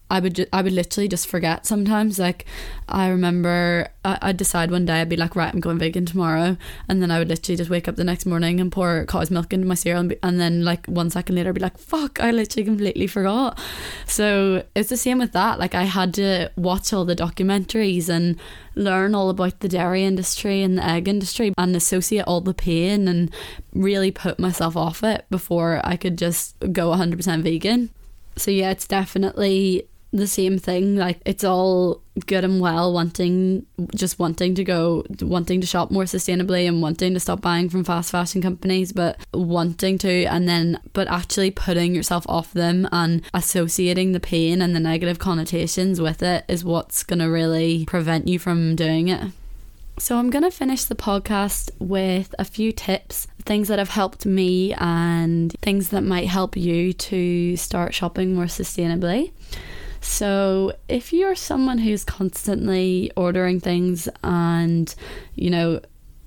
I 0.10 0.20
would 0.22 0.36
ju- 0.36 0.46
I 0.54 0.62
would 0.62 0.72
literally 0.74 1.08
just 1.10 1.28
forget 1.28 1.66
sometimes. 1.66 2.18
Like 2.18 2.46
I 2.88 3.10
remember 3.10 3.90
I- 4.06 4.18
I'd 4.22 4.38
decide 4.38 4.72
one 4.72 4.86
day 4.86 5.02
I'd 5.02 5.10
be 5.10 5.18
like, 5.18 5.36
right, 5.36 5.54
I'm 5.54 5.60
going 5.60 5.78
vegan 5.80 6.06
tomorrow, 6.06 6.56
and 6.88 7.02
then 7.02 7.12
I 7.12 7.20
would 7.20 7.28
literally 7.28 7.58
just 7.58 7.70
wake 7.70 7.88
up 7.90 7.98
the 7.98 8.06
next 8.06 8.26
morning 8.26 8.62
and 8.62 8.72
pour 8.72 9.06
cow's 9.06 9.30
milk 9.30 9.52
into 9.52 9.68
my 9.68 9.76
cereal, 9.76 10.00
and, 10.00 10.10
be- 10.10 10.20
and 10.24 10.40
then 10.40 10.64
like 10.64 10.86
one 10.86 11.10
second 11.10 11.36
later, 11.36 11.50
I'd 11.50 11.56
be 11.56 11.62
like, 11.62 11.78
fuck, 11.78 12.20
I 12.22 12.32
literally 12.32 12.64
completely 12.66 13.08
forgot. 13.08 13.60
So 14.06 14.64
it's 14.76 14.90
the 14.90 14.98
same 14.98 15.20
with 15.20 15.34
that. 15.34 15.60
Like 15.60 15.76
I 15.76 15.84
had 15.84 16.14
to 16.16 16.52
watch 16.56 16.94
all 16.94 17.04
the 17.04 17.16
documentaries 17.16 18.08
and 18.08 18.38
learn 18.76 19.14
all 19.14 19.30
about 19.30 19.60
the 19.60 19.68
dairy 19.68 20.06
industry 20.06 20.62
and 20.64 20.78
the 20.78 20.86
egg 20.86 21.08
industry 21.08 21.52
and 21.58 21.76
associate 21.76 22.24
all 22.28 22.40
the 22.42 22.54
pain 22.54 23.08
and 23.08 23.34
really 23.74 24.12
put 24.12 24.40
myself 24.40 24.78
off 24.78 25.04
it 25.04 25.26
before 25.30 25.82
I 25.84 25.98
could 25.98 26.18
just 26.18 26.56
go 26.72 26.92
100% 26.92 27.42
vegan. 27.42 27.90
So 28.38 28.52
yeah, 28.52 28.70
it's 28.70 28.88
definitely 28.88 29.88
the 30.14 30.28
same 30.28 30.58
thing 30.58 30.96
like 30.96 31.20
it's 31.26 31.44
all 31.44 32.02
good 32.26 32.44
and 32.44 32.62
well 32.62 32.94
wanting 32.94 33.66
just 33.94 34.18
wanting 34.18 34.56
to 34.56 34.64
go 34.64 35.04
wanting 35.22 35.60
to 35.60 35.68
shop 35.68 35.92
more 35.92 36.06
sustainably 36.06 36.68
and 36.68 36.82
wanting 36.82 37.14
to 37.14 37.20
stop 37.20 37.42
buying 37.42 37.70
from 37.70 37.84
fast 37.84 38.12
fashion 38.12 38.42
companies 38.42 38.94
but 38.94 39.20
wanting 39.34 39.98
to 39.98 40.24
and 40.26 40.48
then 40.48 40.80
but 40.94 41.08
actually 41.10 41.52
putting 41.52 41.94
yourself 41.94 42.26
off 42.30 42.54
them 42.54 42.88
and 42.92 43.22
associating 43.34 44.14
the 44.14 44.20
pain 44.20 44.62
and 44.62 44.76
the 44.76 44.80
negative 44.80 45.20
connotations 45.20 46.00
with 46.00 46.24
it 46.24 46.46
is 46.48 46.64
what's 46.64 47.04
going 47.04 47.20
to 47.20 47.26
really 47.26 47.86
prevent 47.86 48.28
you 48.28 48.40
from 48.40 48.76
doing 48.76 49.10
it 49.10 49.32
so, 50.00 50.20
I'm 50.20 50.30
going 50.30 50.44
to 50.44 50.52
finish 50.52 50.84
the 50.84 50.94
podcast 50.94 51.72
with 51.80 52.36
a 52.38 52.46
few 52.46 52.72
tips, 52.72 53.26
things 53.46 53.68
that 53.68 53.80
have 53.80 53.90
helped 53.90 54.28
me, 54.28 54.72
and 54.76 55.52
things 55.64 55.90
that 55.90 56.04
might 56.04 56.28
help 56.28 56.56
you 56.56 56.94
to 56.94 57.58
start 57.58 57.96
shopping 57.96 58.36
more 58.36 58.46
sustainably. 58.46 59.32
So, 60.08 60.72
if 60.88 61.12
you're 61.12 61.36
someone 61.36 61.80
who's 61.80 62.06
constantly 62.06 63.12
ordering 63.18 63.60
things 63.60 64.08
and, 64.24 64.94
you 65.36 65.50
know, 65.50 65.82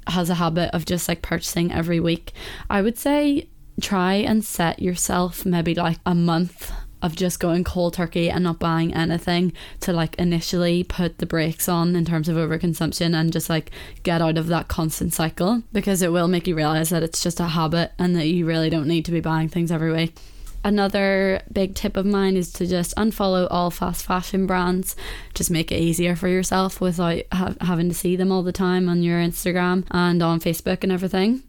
has 0.07 0.29
a 0.29 0.35
habit 0.35 0.73
of 0.75 0.85
just 0.85 1.09
like 1.09 1.23
purchasing 1.23 1.73
every 1.73 1.99
week, 1.99 2.33
I 2.69 2.83
would 2.83 2.99
say 2.99 3.49
try 3.81 4.15
and 4.15 4.45
set 4.45 4.81
yourself 4.83 5.47
maybe 5.47 5.75
like 5.75 5.99
a 6.05 6.15
month 6.15 6.71
of 7.01 7.17
just 7.17 7.41
going 7.41 7.65
cold 7.65 7.95
turkey 7.95 8.31
and 8.31 8.45
not 8.45 8.59
buying 8.59 8.93
anything 8.95 9.55
to 9.81 9.95
like 9.95 10.15
initially 10.17 10.85
put 10.85 11.17
the 11.17 11.27
brakes 11.27 11.67
on 11.67 11.97
in 11.97 12.05
terms 12.05 12.29
of 12.29 12.37
overconsumption 12.37 13.19
and 13.19 13.33
just 13.33 13.49
like 13.49 13.71
get 14.03 14.21
out 14.21 14.37
of 14.37 14.49
that 14.49 14.69
constant 14.69 15.15
cycle 15.15 15.63
because 15.73 16.03
it 16.03 16.13
will 16.13 16.29
make 16.29 16.47
you 16.47 16.55
realize 16.55 16.91
that 16.91 17.03
it's 17.03 17.23
just 17.23 17.41
a 17.41 17.47
habit 17.47 17.93
and 17.99 18.15
that 18.15 18.27
you 18.27 18.45
really 18.45 18.69
don't 18.69 18.87
need 18.87 19.07
to 19.07 19.11
be 19.11 19.21
buying 19.21 19.49
things 19.49 19.73
every 19.73 19.91
week. 19.91 20.15
Another 20.63 21.41
big 21.53 21.75
tip 21.75 21.97
of 21.97 22.05
mine 22.05 22.37
is 22.37 22.53
to 22.55 22.67
just 22.67 22.95
unfollow 22.97 23.47
all 23.51 23.71
fast 23.71 24.05
fashion 24.05 24.47
brands. 24.47 24.95
Just 25.35 25.51
make 25.51 25.73
it 25.73 25.81
easier 25.81 26.15
for 26.15 26.29
yourself 26.29 26.81
without 26.81 27.23
ha- 27.33 27.55
having 27.61 27.89
to 27.89 27.95
see 27.95 28.17
them 28.17 28.31
all 28.31 28.43
the 28.43 28.53
time 28.53 28.89
on 28.89 29.03
your 29.03 29.19
Instagram 29.19 29.85
and 29.91 30.23
on 30.23 30.41
Facebook 30.41 30.83
and 30.83 30.93
everything. 30.93 31.43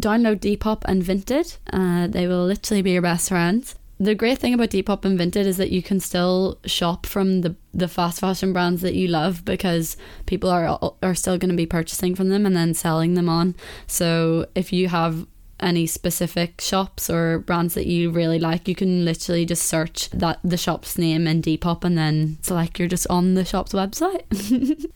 Download 0.00 0.38
Depop 0.38 0.82
and 0.84 1.02
Vinted. 1.02 1.58
Uh, 1.72 2.06
they 2.06 2.26
will 2.26 2.46
literally 2.46 2.82
be 2.82 2.92
your 2.92 3.02
best 3.02 3.28
friends 3.28 3.74
the 4.00 4.14
great 4.14 4.38
thing 4.38 4.54
about 4.54 4.70
Depop 4.70 5.04
and 5.04 5.18
Vinted 5.18 5.44
is 5.44 5.56
that 5.56 5.72
you 5.72 5.82
can 5.82 5.98
still 6.00 6.58
shop 6.64 7.06
from 7.06 7.40
the 7.40 7.56
the 7.74 7.88
fast 7.88 8.20
fashion 8.20 8.52
brands 8.52 8.80
that 8.82 8.94
you 8.94 9.08
love 9.08 9.44
because 9.44 9.96
people 10.26 10.50
are 10.50 10.94
are 11.02 11.14
still 11.14 11.38
going 11.38 11.50
to 11.50 11.56
be 11.56 11.66
purchasing 11.66 12.14
from 12.14 12.28
them 12.28 12.46
and 12.46 12.56
then 12.56 12.74
selling 12.74 13.14
them 13.14 13.28
on. 13.28 13.56
So 13.86 14.46
if 14.54 14.72
you 14.72 14.88
have 14.88 15.26
any 15.60 15.86
specific 15.86 16.60
shops 16.60 17.10
or 17.10 17.40
brands 17.40 17.74
that 17.74 17.86
you 17.86 18.10
really 18.10 18.38
like, 18.38 18.68
you 18.68 18.74
can 18.74 19.04
literally 19.04 19.44
just 19.44 19.64
search 19.64 20.10
that 20.10 20.38
the 20.44 20.56
shop's 20.56 20.98
name 20.98 21.26
in 21.26 21.42
Depop 21.42 21.84
and 21.84 21.96
then 21.96 22.36
it's 22.38 22.50
like 22.50 22.78
you're 22.78 22.88
just 22.88 23.06
on 23.08 23.34
the 23.34 23.44
shop's 23.44 23.72
website. 23.72 24.22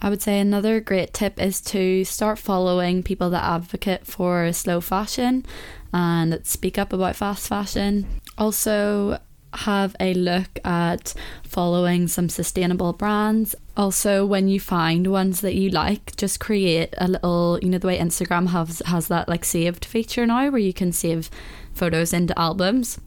I 0.00 0.10
would 0.10 0.22
say 0.22 0.38
another 0.38 0.80
great 0.80 1.12
tip 1.12 1.40
is 1.40 1.60
to 1.62 2.04
start 2.04 2.38
following 2.38 3.02
people 3.02 3.30
that 3.30 3.42
advocate 3.42 4.06
for 4.06 4.52
slow 4.52 4.80
fashion 4.80 5.44
and 5.92 6.40
speak 6.46 6.78
up 6.78 6.92
about 6.92 7.16
fast 7.16 7.48
fashion. 7.48 8.06
Also, 8.36 9.18
have 9.54 9.96
a 10.00 10.14
look 10.14 10.58
at 10.64 11.14
following 11.42 12.08
some 12.08 12.28
sustainable 12.28 12.92
brands. 12.92 13.54
Also, 13.76 14.26
when 14.26 14.48
you 14.48 14.60
find 14.60 15.06
ones 15.06 15.40
that 15.40 15.54
you 15.54 15.70
like, 15.70 16.16
just 16.16 16.40
create 16.40 16.94
a 16.98 17.08
little, 17.08 17.58
you 17.62 17.68
know, 17.68 17.78
the 17.78 17.86
way 17.86 17.98
Instagram 17.98 18.48
has 18.48 18.82
has 18.86 19.08
that 19.08 19.28
like 19.28 19.44
saved 19.44 19.84
feature 19.84 20.26
now 20.26 20.50
where 20.50 20.58
you 20.58 20.72
can 20.72 20.92
save 20.92 21.30
photos 21.74 22.12
into 22.12 22.38
albums. 22.38 23.00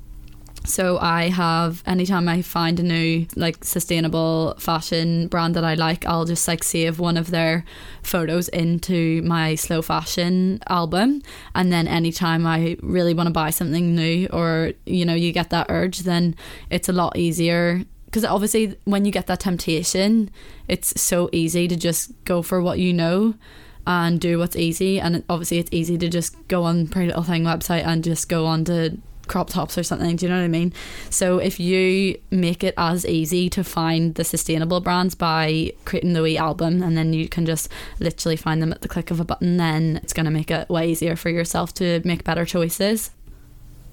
So 0.64 1.00
I 1.00 1.30
have 1.30 1.82
anytime 1.88 2.30
I 2.30 2.44
find 2.44 2.80
a 2.80 2.84
new 2.84 3.26
like 3.36 3.64
sustainable 3.64 4.56
fashion 4.60 5.28
brand 5.28 5.56
that 5.56 5.64
I 5.64 5.74
like, 5.74 6.06
I'll 6.06 6.26
just 6.26 6.48
like 6.48 6.64
save 6.64 7.00
one 7.00 7.18
of 7.18 7.32
their 7.32 7.66
photos 8.04 8.48
into 8.50 9.22
my 9.24 9.56
slow 9.56 9.82
fashion 9.82 10.62
album 10.70 11.24
and 11.56 11.74
then 11.74 11.88
anytime 11.88 12.46
I 12.46 12.78
really 12.82 13.14
want 13.14 13.28
to 13.28 13.34
buy 13.34 13.50
something 13.50 13.96
new 13.96 14.28
or 14.32 14.74
you 14.86 15.04
know 15.06 15.14
you 15.14 15.32
get 15.32 15.50
that 15.50 15.68
urge 15.70 16.00
then 16.00 16.36
it's 16.70 16.90
a 16.90 16.94
lot 16.94 17.18
easier 17.18 17.84
because 18.12 18.26
obviously 18.26 18.78
when 18.84 19.06
you 19.06 19.12
get 19.12 19.28
that 19.28 19.40
temptation, 19.40 20.30
it's 20.68 21.00
so 21.02 21.30
easy 21.32 21.68
to 21.70 21.78
just 21.78 22.12
go 22.26 22.42
for 22.42 22.62
what 22.62 22.78
you 22.78 22.92
know 22.92 23.36
and 23.88 24.20
do 24.20 24.38
what's 24.38 24.58
easy. 24.58 25.00
And 25.00 25.24
obviously, 25.30 25.60
it's 25.60 25.72
easy 25.72 25.98
to 25.98 26.10
just 26.10 26.36
go 26.50 26.64
on 26.64 26.88
Pretty 26.88 27.08
Little 27.08 27.24
Thing 27.24 27.44
website 27.44 27.86
and 27.86 28.04
just 28.04 28.28
go 28.28 28.46
on 28.46 28.66
to 28.66 28.98
crop 29.28 29.50
tops 29.50 29.78
or 29.78 29.84
something. 29.84 30.16
Do 30.16 30.26
you 30.26 30.30
know 30.30 30.38
what 30.38 30.46
I 30.46 30.50
mean? 30.50 30.74
So 31.10 31.38
if 31.38 31.60
you 31.60 32.20
make 32.32 32.64
it 32.64 32.74
as 32.78 33.06
easy 33.06 33.50
to 33.52 33.64
find 33.64 34.16
the 34.16 34.24
sustainable 34.24 34.82
brands 34.82 35.16
by 35.16 35.74
creating 35.86 36.14
the 36.14 36.22
wee 36.22 36.38
album 36.38 36.82
and 36.84 36.98
then 36.98 37.14
you 37.14 37.28
can 37.28 37.46
just 37.46 37.70
literally 38.00 38.36
find 38.36 38.62
them 38.62 38.72
at 38.72 38.82
the 38.82 38.88
click 38.88 39.12
of 39.12 39.20
a 39.20 39.26
button, 39.26 39.58
then 39.58 40.00
it's 40.04 40.14
going 40.14 40.26
to 40.26 40.32
make 40.32 40.52
it 40.52 40.70
way 40.70 40.90
easier 40.90 41.16
for 41.16 41.30
yourself 41.30 41.74
to 41.76 42.02
make 42.04 42.24
better 42.24 42.46
choices. 42.46 43.12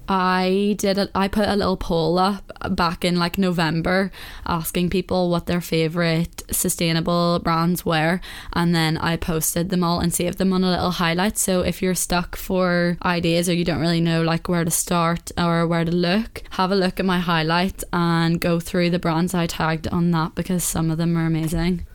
I 0.09 0.75
did 0.79 0.97
I 1.13 1.27
put 1.27 1.47
a 1.47 1.55
little 1.55 1.77
poll 1.77 2.17
up 2.17 2.51
back 2.71 3.05
in 3.05 3.17
like 3.17 3.37
November 3.37 4.11
asking 4.45 4.89
people 4.89 5.29
what 5.29 5.45
their 5.45 5.61
favorite 5.61 6.43
sustainable 6.51 7.39
brands 7.39 7.85
were 7.85 8.19
and 8.53 8.73
then 8.73 8.97
I 8.97 9.17
posted 9.17 9.69
them 9.69 9.83
all 9.83 9.99
and 9.99 10.11
saved 10.11 10.39
them 10.39 10.51
on 10.51 10.63
a 10.63 10.71
little 10.71 10.91
highlight. 10.91 11.37
So 11.37 11.61
if 11.61 11.81
you're 11.81 11.93
stuck 11.93 12.35
for 12.35 12.97
ideas 13.03 13.47
or 13.47 13.53
you 13.53 13.63
don't 13.63 13.79
really 13.79 14.01
know 14.01 14.23
like 14.23 14.49
where 14.49 14.65
to 14.65 14.71
start 14.71 15.31
or 15.37 15.67
where 15.67 15.85
to 15.85 15.91
look 15.91 16.41
have 16.51 16.71
a 16.71 16.75
look 16.75 16.99
at 16.99 17.05
my 17.05 17.19
highlight 17.19 17.83
and 17.93 18.41
go 18.41 18.59
through 18.59 18.89
the 18.89 18.99
brands 18.99 19.35
I 19.35 19.45
tagged 19.45 19.87
on 19.89 20.09
that 20.11 20.33
because 20.33 20.63
some 20.63 20.89
of 20.89 20.97
them 20.97 21.15
are 21.17 21.27
amazing 21.27 21.85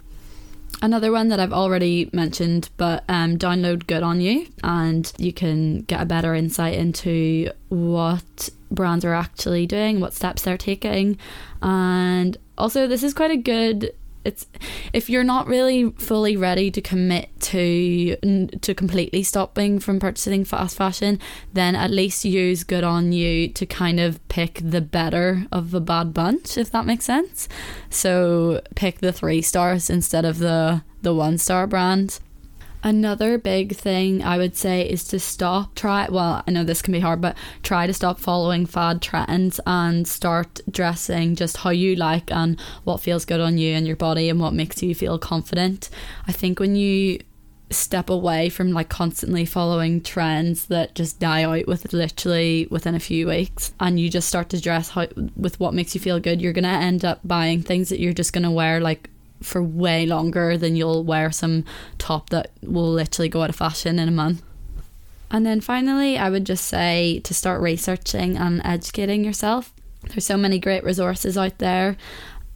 Another 0.85 1.11
one 1.11 1.29
that 1.29 1.41
I've 1.41 1.55
already 1.55 2.11
mentioned, 2.13 2.69
but 2.77 3.05
um, 3.09 3.39
download 3.39 3.87
Good 3.87 4.03
on 4.03 4.21
You, 4.21 4.47
and 4.63 5.11
you 5.17 5.33
can 5.33 5.81
get 5.81 6.03
a 6.03 6.05
better 6.05 6.35
insight 6.35 6.75
into 6.75 7.51
what 7.71 8.51
brands 8.71 9.03
are 9.03 9.15
actually 9.15 9.67
doing, 9.67 9.99
what 10.01 10.13
steps 10.13 10.43
they're 10.43 10.59
taking, 10.59 11.17
and 11.63 12.37
also 12.59 12.87
this 12.87 13.03
is 13.03 13.15
quite 13.15 13.31
a 13.31 13.37
good 13.39 13.95
it's 14.25 14.47
if 14.93 15.11
you're 15.11 15.25
not 15.25 15.47
really 15.47 15.91
fully 15.93 16.37
ready 16.37 16.71
to 16.71 16.81
commit 16.81 17.29
to 17.41 18.17
to 18.61 18.75
completely 18.75 19.23
stopping 19.23 19.79
from 19.79 20.01
purchasing 20.01 20.45
fast 20.45 20.77
fashion 20.77 21.19
then 21.53 21.75
at 21.75 21.91
least 21.91 22.25
use 22.25 22.65
good 22.65 22.85
on 22.85 23.13
you 23.13 23.49
to 23.49 23.67
kind 23.67 24.01
of 24.01 24.27
pick 24.29 24.61
the 24.63 24.81
better 24.81 25.47
of 25.53 25.71
the 25.71 25.81
bad 25.81 26.15
bunch 26.15 26.57
if 26.57 26.71
that 26.71 26.87
makes 26.87 27.05
sense. 27.05 27.49
So 27.91 28.61
pick 28.75 28.99
the 28.99 29.13
3 29.13 29.43
stars 29.43 29.91
instead 29.91 30.25
of 30.25 30.39
the 30.39 30.83
the 31.03 31.15
1 31.15 31.39
star 31.39 31.67
brand 31.67 32.19
Another 32.85 33.39
big 33.39 33.75
thing 33.75 34.23
I 34.23 34.37
would 34.37 34.55
say 34.55 34.87
is 34.87 35.05
to 35.05 35.19
stop, 35.19 35.75
try, 35.75 36.07
well, 36.11 36.45
I 36.47 36.51
know 36.51 36.65
this 36.65 36.83
can 36.83 36.93
be 36.93 37.01
hard, 37.01 37.19
but 37.23 37.35
try 37.63 37.87
to 37.87 37.95
stop 37.95 38.21
following 38.21 38.67
fad 38.67 39.01
trends 39.01 39.59
and 39.67 40.07
start 40.07 40.61
dressing 40.71 41.35
just 41.35 41.57
how 41.57 41.71
you 41.71 41.97
like 41.97 42.31
and 42.31 42.61
what 42.85 43.01
feels 43.01 43.25
good 43.25 43.41
on 43.41 43.57
you 43.57 43.75
and 43.75 43.87
your 43.87 43.97
body 43.97 44.29
and 44.29 44.39
what 44.39 44.53
makes 44.53 44.83
you 44.83 44.95
feel 44.95 45.19
confident. 45.19 45.89
I 46.29 46.33
think 46.33 46.61
when 46.61 46.77
you 46.77 47.21
step 47.71 48.11
away 48.11 48.51
from 48.51 48.73
like 48.73 48.91
constantly 48.91 49.47
following 49.47 50.03
trends 50.03 50.67
that 50.67 50.95
just 50.95 51.19
die 51.19 51.43
out 51.43 51.67
with 51.67 51.91
literally 51.95 52.69
within 52.71 52.95
a 52.95 53.01
few 53.01 53.27
weeks 53.27 53.73
and 53.81 53.99
you 53.99 54.11
just 54.11 54.29
start 54.29 54.51
to 54.51 54.61
dress 54.61 54.91
how, 54.91 55.07
with 55.35 55.59
what 55.59 55.73
makes 55.73 55.95
you 55.95 56.01
feel 56.01 56.21
good 56.21 56.43
you're 56.43 56.53
going 56.53 56.63
to 56.63 56.69
end 56.69 57.05
up 57.05 57.19
buying 57.25 57.63
things 57.63 57.89
that 57.89 57.99
you're 57.99 58.13
just 58.13 58.35
going 58.35 58.45
to 58.45 58.51
wear 58.51 58.81
like 58.81 59.09
for 59.45 59.63
way 59.63 60.07
longer 60.07 60.57
than 60.57 60.77
you'll 60.77 61.05
wear 61.05 61.31
some 61.31 61.65
top 61.99 62.31
that 62.31 62.51
will 62.63 62.93
literally 62.93 63.29
go 63.29 63.43
out 63.43 63.51
of 63.51 63.57
fashion 63.57 63.99
in 63.99 64.09
a 64.09 64.13
month. 64.13 64.43
And 65.31 65.45
then 65.45 65.61
finally, 65.61 66.17
I 66.17 66.31
would 66.31 66.47
just 66.47 66.67
say 66.67 67.21
to 67.25 67.35
start 67.35 67.61
researching 67.61 68.37
and 68.37 68.61
educating 68.65 69.25
yourself. 69.25 69.73
There's 70.09 70.27
so 70.27 70.37
many 70.37 70.59
great 70.59 70.85
resources 70.85 71.37
out 71.37 71.59
there. 71.59 71.97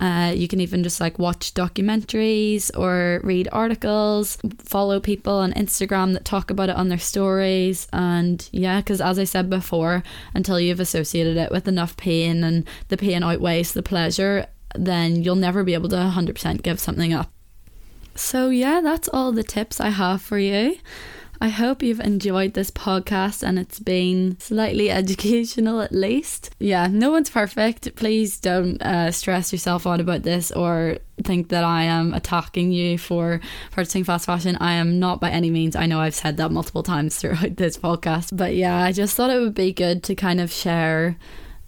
Uh, 0.01 0.33
you 0.35 0.47
can 0.47 0.61
even 0.61 0.85
just 0.85 1.01
like 1.01 1.19
watch 1.19 1.55
documentaries 1.55 2.71
or 2.79 3.21
read 3.25 3.49
articles, 3.51 4.39
follow 4.59 5.01
people 5.01 5.35
on 5.35 5.53
Instagram 5.55 6.13
that 6.13 6.25
talk 6.25 6.51
about 6.51 6.69
it 6.69 6.77
on 6.77 6.89
their 6.89 6.99
stories. 6.99 7.89
And 7.93 8.49
yeah, 8.53 8.81
because 8.81 9.01
as 9.01 9.19
I 9.19 9.25
said 9.25 9.51
before, 9.51 10.05
until 10.35 10.61
you've 10.61 10.79
associated 10.79 11.37
it 11.37 11.51
with 11.51 11.67
enough 11.67 11.97
pain 11.97 12.45
and 12.45 12.65
the 12.89 12.97
pain 12.97 13.25
outweighs 13.25 13.73
the 13.73 13.83
pleasure, 13.83 14.47
then 14.75 15.23
you'll 15.23 15.37
never 15.37 15.65
be 15.65 15.75
able 15.75 15.89
to 15.91 15.97
100% 15.97 16.63
give 16.63 16.81
something 16.81 17.13
up. 17.13 17.31
So, 18.15 18.51
yeah, 18.51 18.81
that's 18.81 19.09
all 19.09 19.33
the 19.33 19.45
tips 19.45 19.81
I 19.81 19.91
have 19.91 20.21
for 20.21 20.39
you. 20.39 20.77
I 21.41 21.51
hope 21.51 21.85
you've 21.85 22.01
enjoyed 22.01 22.55
this 22.55 22.71
podcast 22.73 23.45
and 23.45 23.61
it's 23.61 23.79
been 23.79 24.37
slightly 24.41 24.91
educational 24.91 25.81
at 25.81 25.93
least. 25.93 26.51
Yeah, 26.59 26.89
no 26.89 27.11
one's 27.11 27.31
perfect. 27.31 27.95
Please 27.95 28.41
don't 28.41 28.83
uh, 28.83 29.13
stress 29.13 29.53
yourself 29.53 29.87
out 29.87 30.01
about 30.01 30.25
this 30.25 30.51
or 30.51 30.99
think 31.23 31.51
that 31.51 31.63
I 31.63 31.85
am 31.85 32.13
attacking 32.13 32.73
you 32.73 32.99
for 32.99 33.41
purchasing 33.71 34.03
fast 34.03 34.27
fashion. 34.27 34.57
I 34.57 34.75
am 34.75 34.99
not 34.99 35.21
by 35.21 35.31
any 35.31 35.51
means. 35.51 35.77
I 35.77 35.87
know 35.87 36.01
I've 36.01 36.15
said 36.15 36.39
that 36.39 36.51
multiple 36.51 36.83
times 36.83 37.17
throughout 37.21 37.57
this 37.57 37.79
podcast, 37.79 38.37
but 38.37 38.57
yeah, 38.57 38.83
I 38.83 38.91
just 38.91 39.17
thought 39.17 39.31
it 39.31 39.39
would 39.39 39.55
be 39.55 39.73
good 39.73 40.03
to 40.05 40.17
kind 40.17 40.41
of 40.41 40.51
share 40.51 41.17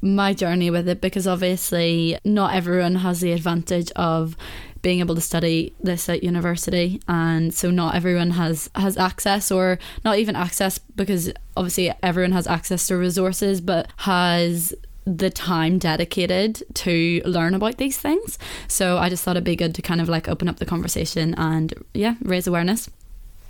my 0.03 0.33
journey 0.33 0.71
with 0.71 0.89
it 0.89 1.01
because 1.01 1.27
obviously 1.27 2.19
not 2.25 2.55
everyone 2.55 2.97
has 2.97 3.21
the 3.21 3.33
advantage 3.33 3.91
of 3.97 4.37
being 4.83 5.01
able 5.01 5.15
to 5.15 5.21
study 5.21 5.75
this 5.83 6.09
at 6.09 6.23
university 6.23 7.01
and 7.07 7.53
so 7.53 7.71
not 7.71 7.95
everyone 7.95 8.31
has 8.31 8.71
has 8.75 8.97
access 8.97 9.51
or 9.51 9.79
not 10.05 10.19
even 10.19 10.35
access 10.35 10.79
because 10.79 11.31
obviously 11.57 11.93
everyone 12.03 12.33
has 12.33 12.47
access 12.47 12.87
to 12.87 12.97
resources 12.97 13.61
but 13.61 13.89
has 13.99 14.75
the 15.05 15.31
time 15.31 15.79
dedicated 15.79 16.63
to 16.75 17.21
learn 17.25 17.55
about 17.55 17.79
these 17.79 17.99
things. 17.99 18.39
So 18.69 18.99
i 18.99 19.09
just 19.09 19.25
thought 19.25 19.33
it'd 19.37 19.45
be 19.45 19.57
good 19.57 19.75
to 19.75 19.83
kind 19.83 20.01
of 20.01 20.09
like 20.09 20.29
open 20.29 20.49
up 20.49 20.59
the 20.59 20.67
conversation 20.67 21.35
and 21.35 21.75
yeah 21.93 22.15
raise 22.23 22.47
awareness 22.47 22.89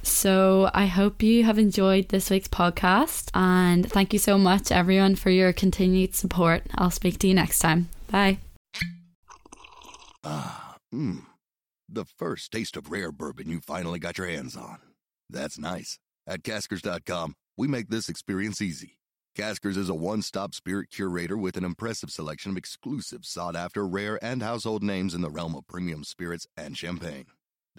so 0.03 0.71
I 0.75 0.87
hope 0.87 1.23
you 1.23 1.45
have 1.45 1.59
enjoyed 1.59 2.09
this 2.09 2.31
week's 2.31 2.49
podcast 2.49 3.31
and 3.35 3.91
thank 3.91 4.13
you 4.13 4.19
so 4.19 4.39
much 4.39 4.73
everyone 4.73 5.17
for 5.17 5.31
your 5.31 5.53
continued 5.53 6.15
support. 6.15 6.67
I'll 6.75 6.91
speak 6.91 7.19
to 7.19 7.29
you 7.29 7.35
next 7.35 7.61
time. 7.61 7.89
Bye. 8.11 8.39
Ah, 10.25 10.77
mmm. 10.95 11.25
The 11.89 12.05
first 12.05 12.53
taste 12.53 12.77
of 12.77 12.91
rare 12.91 13.11
bourbon 13.11 13.49
you 13.49 13.61
finally 13.61 13.99
got 13.99 14.19
your 14.19 14.29
hands 14.29 14.57
on. 14.57 14.79
That's 15.29 15.59
nice. 15.59 15.99
At 16.27 16.43
caskers.com, 16.43 17.35
we 17.57 17.67
make 17.67 17.89
this 17.89 18.09
experience 18.09 18.63
easy. 18.63 18.99
Caskers 19.37 19.77
is 19.77 19.89
a 19.89 19.95
one 19.95 20.23
stop 20.23 20.55
spirit 20.55 20.91
curator 20.91 21.37
with 21.37 21.57
an 21.57 21.65
impressive 21.65 22.11
selection 22.11 22.51
of 22.51 22.57
exclusive, 22.57 23.25
sought 23.25 23.57
after, 23.57 23.87
rare, 23.87 24.23
and 24.23 24.43
household 24.43 24.83
names 24.83 25.15
in 25.15 25.21
the 25.21 25.31
realm 25.31 25.55
of 25.55 25.67
premium 25.67 26.05
spirits 26.05 26.47
and 26.57 26.77
champagne. 26.77 27.27